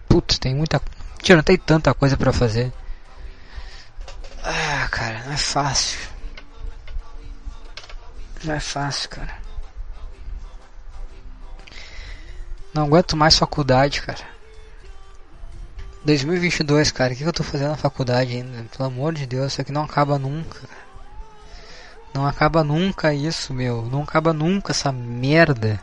Putz, 0.07 0.39
tem 0.39 0.55
muita. 0.55 0.81
Tio, 1.21 1.35
não 1.35 1.43
tem 1.43 1.57
tanta 1.57 1.93
coisa 1.93 2.17
para 2.17 2.33
fazer. 2.33 2.71
Ah, 4.43 4.87
cara, 4.89 5.23
não 5.25 5.33
é 5.33 5.37
fácil. 5.37 5.99
Não 8.43 8.53
é 8.53 8.59
fácil, 8.59 9.09
cara. 9.09 9.33
Não 12.73 12.83
aguento 12.83 13.17
mais 13.17 13.37
faculdade, 13.37 14.01
cara. 14.01 14.39
2022, 16.05 16.91
cara, 16.91 17.13
o 17.13 17.15
que, 17.15 17.23
que 17.23 17.29
eu 17.29 17.33
tô 17.33 17.43
fazendo 17.43 17.71
na 17.71 17.77
faculdade 17.77 18.35
ainda? 18.35 18.65
Pelo 18.75 18.87
amor 18.87 19.13
de 19.13 19.25
Deus, 19.25 19.51
isso 19.51 19.61
aqui 19.61 19.71
não 19.71 19.83
acaba 19.83 20.17
nunca. 20.17 20.59
Não 22.13 22.25
acaba 22.25 22.63
nunca 22.63 23.13
isso, 23.13 23.53
meu. 23.53 23.83
Não 23.83 24.03
acaba 24.03 24.31
nunca 24.33 24.71
essa 24.71 24.91
merda. 24.91 25.79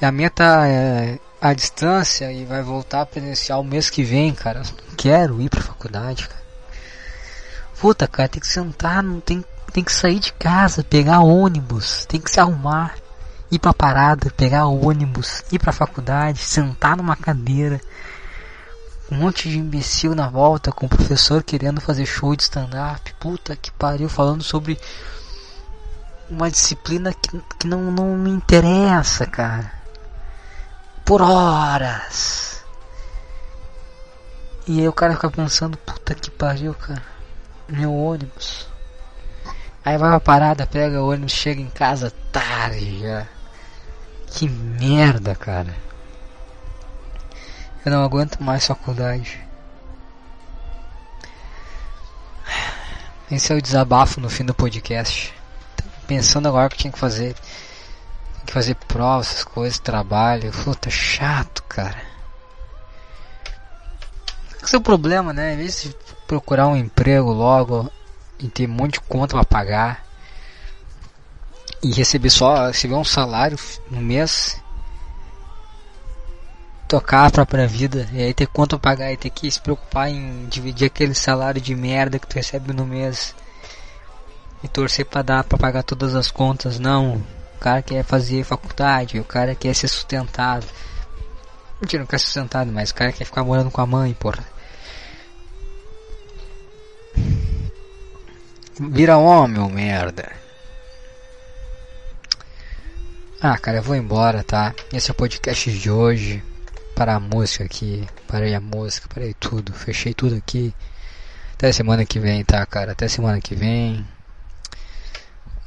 A 0.00 0.10
minha 0.10 0.28
tá 0.28 0.66
é, 0.68 1.18
à 1.48 1.54
distância 1.54 2.32
e 2.32 2.44
vai 2.44 2.62
voltar 2.62 3.06
presencial 3.06 3.62
mês 3.62 3.88
que 3.88 4.02
vem, 4.02 4.34
cara. 4.34 4.62
Quero 4.96 5.40
ir 5.40 5.48
pra 5.48 5.60
faculdade, 5.60 6.26
cara. 6.28 6.42
Puta, 7.80 8.08
cara, 8.08 8.28
tem 8.28 8.40
que 8.40 8.48
sentar, 8.48 9.02
não 9.02 9.20
tem, 9.20 9.44
tem 9.72 9.84
que 9.84 9.92
sair 9.92 10.18
de 10.18 10.32
casa, 10.32 10.82
pegar 10.82 11.20
ônibus, 11.20 12.06
tem 12.06 12.20
que 12.20 12.30
se 12.30 12.40
arrumar, 12.40 12.94
ir 13.50 13.58
pra 13.58 13.72
parada, 13.72 14.30
pegar 14.30 14.66
ônibus, 14.66 15.44
ir 15.52 15.58
pra 15.58 15.72
faculdade, 15.72 16.38
sentar 16.38 16.96
numa 16.96 17.14
cadeira. 17.14 17.80
Um 19.10 19.18
monte 19.18 19.48
de 19.48 19.58
imbecil 19.58 20.14
na 20.16 20.28
volta 20.28 20.72
com 20.72 20.86
o 20.86 20.88
professor 20.88 21.42
querendo 21.44 21.80
fazer 21.80 22.06
show 22.06 22.34
de 22.34 22.42
stand-up. 22.42 23.14
Puta 23.20 23.54
que 23.54 23.70
pariu, 23.70 24.08
falando 24.08 24.42
sobre 24.42 24.76
uma 26.28 26.50
disciplina 26.50 27.12
que, 27.12 27.40
que 27.60 27.68
não, 27.68 27.92
não 27.92 28.16
me 28.18 28.30
interessa, 28.30 29.26
cara. 29.26 29.85
Por 31.06 31.22
horas. 31.22 32.62
E 34.66 34.80
aí 34.80 34.88
o 34.88 34.92
cara 34.92 35.14
fica 35.14 35.30
pensando, 35.30 35.78
puta 35.78 36.14
que 36.14 36.30
pariu, 36.30 36.74
cara. 36.74 37.02
Meu 37.68 37.94
ônibus. 37.94 38.68
Aí 39.84 39.96
vai 39.96 40.10
pra 40.10 40.20
parada, 40.20 40.66
pega 40.66 41.00
o 41.00 41.10
ônibus, 41.10 41.32
chega 41.32 41.60
em 41.60 41.70
casa 41.70 42.12
tarde 42.32 43.00
já. 43.00 43.26
Que 44.26 44.48
merda, 44.48 45.34
cara. 45.34 45.74
Eu 47.84 47.92
não 47.92 48.04
aguento 48.04 48.42
mais 48.42 48.66
faculdade. 48.66 49.40
Esse 53.30 53.52
é 53.52 53.56
o 53.56 53.62
desabafo 53.62 54.20
no 54.20 54.28
fim 54.28 54.44
do 54.44 54.52
podcast 54.52 55.36
pensando 56.06 56.48
agora 56.48 56.68
que 56.68 56.76
tinha 56.76 56.92
que 56.92 56.98
fazer. 56.98 57.34
Que 58.46 58.52
fazer 58.52 58.76
provas, 58.76 59.28
essas 59.28 59.44
coisas, 59.44 59.78
trabalho. 59.78 60.52
Puta, 60.52 60.88
chato, 60.88 61.62
cara. 61.64 62.00
Esse 64.62 64.74
é 64.74 64.78
o 64.78 64.82
problema, 64.82 65.32
né? 65.32 65.54
Em 65.54 65.56
vez 65.56 65.82
de 65.82 65.96
procurar 66.26 66.68
um 66.68 66.76
emprego 66.76 67.32
logo 67.32 67.90
e 68.38 68.48
ter 68.48 68.68
um 68.68 68.72
monte 68.72 68.94
de 68.94 69.00
conta 69.00 69.34
para 69.34 69.44
pagar 69.44 70.04
e 71.82 71.92
receber 71.92 72.30
só 72.30 72.66
receber 72.66 72.94
um 72.94 73.04
salário 73.04 73.58
no 73.90 74.00
mês 74.00 74.60
tocar 76.88 77.26
a 77.26 77.30
própria 77.30 77.66
vida 77.66 78.08
e 78.12 78.22
aí 78.22 78.34
ter 78.34 78.46
pra 78.48 78.78
pagar 78.78 79.12
e 79.12 79.16
ter 79.16 79.30
que 79.30 79.50
se 79.50 79.60
preocupar 79.60 80.08
em 80.08 80.46
dividir 80.46 80.86
aquele 80.86 81.14
salário 81.14 81.60
de 81.60 81.74
merda 81.74 82.18
que 82.18 82.26
tu 82.26 82.34
recebe 82.34 82.72
no 82.72 82.86
mês 82.86 83.34
e 84.62 84.68
torcer 84.68 85.04
para 85.04 85.22
dar 85.22 85.44
para 85.44 85.58
pagar 85.58 85.82
todas 85.82 86.14
as 86.14 86.30
contas, 86.30 86.78
não. 86.78 87.22
O 87.56 87.58
cara 87.58 87.82
quer 87.82 88.04
fazer 88.04 88.44
faculdade, 88.44 89.18
o 89.18 89.24
cara 89.24 89.54
quer 89.54 89.74
ser 89.74 89.88
sustentado. 89.88 90.66
Mentira, 91.80 92.02
não 92.02 92.06
quer 92.06 92.18
ser 92.18 92.26
sustentado, 92.26 92.70
mas 92.70 92.90
o 92.90 92.94
cara 92.94 93.12
quer 93.12 93.24
ficar 93.24 93.42
morando 93.42 93.70
com 93.70 93.80
a 93.80 93.86
mãe, 93.86 94.12
porra. 94.14 94.44
Vira 98.78 99.16
homem, 99.16 99.58
ô 99.58 99.68
merda. 99.68 100.30
Ah, 103.40 103.56
cara, 103.58 103.78
eu 103.78 103.82
vou 103.82 103.96
embora, 103.96 104.42
tá? 104.42 104.74
Esse 104.92 105.10
é 105.10 105.12
o 105.12 105.14
podcast 105.14 105.70
de 105.70 105.90
hoje. 105.90 106.42
Para 106.94 107.14
a 107.14 107.20
música 107.20 107.64
aqui. 107.64 108.06
Parei 108.28 108.54
a 108.54 108.60
música, 108.60 109.08
parei 109.12 109.34
tudo. 109.34 109.72
Fechei 109.72 110.12
tudo 110.12 110.36
aqui. 110.36 110.74
Até 111.54 111.72
semana 111.72 112.04
que 112.04 112.18
vem, 112.18 112.44
tá, 112.44 112.64
cara? 112.66 112.92
Até 112.92 113.08
semana 113.08 113.40
que 113.40 113.54
vem. 113.54 114.06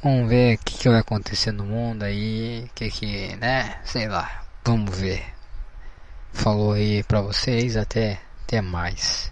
Vamos 0.02 0.30
ver 0.30 0.54
o 0.56 0.58
que, 0.64 0.78
que 0.78 0.88
vai 0.88 1.00
acontecer 1.00 1.52
no 1.52 1.64
mundo 1.64 2.04
aí, 2.04 2.70
que 2.74 2.90
que, 2.90 3.36
né? 3.36 3.78
Sei 3.84 4.08
lá. 4.08 4.44
Vamos 4.64 4.96
ver. 4.96 5.22
Falou 6.32 6.72
aí 6.72 7.02
pra 7.02 7.20
vocês, 7.20 7.76
até, 7.76 8.18
até 8.44 8.62
mais. 8.62 9.30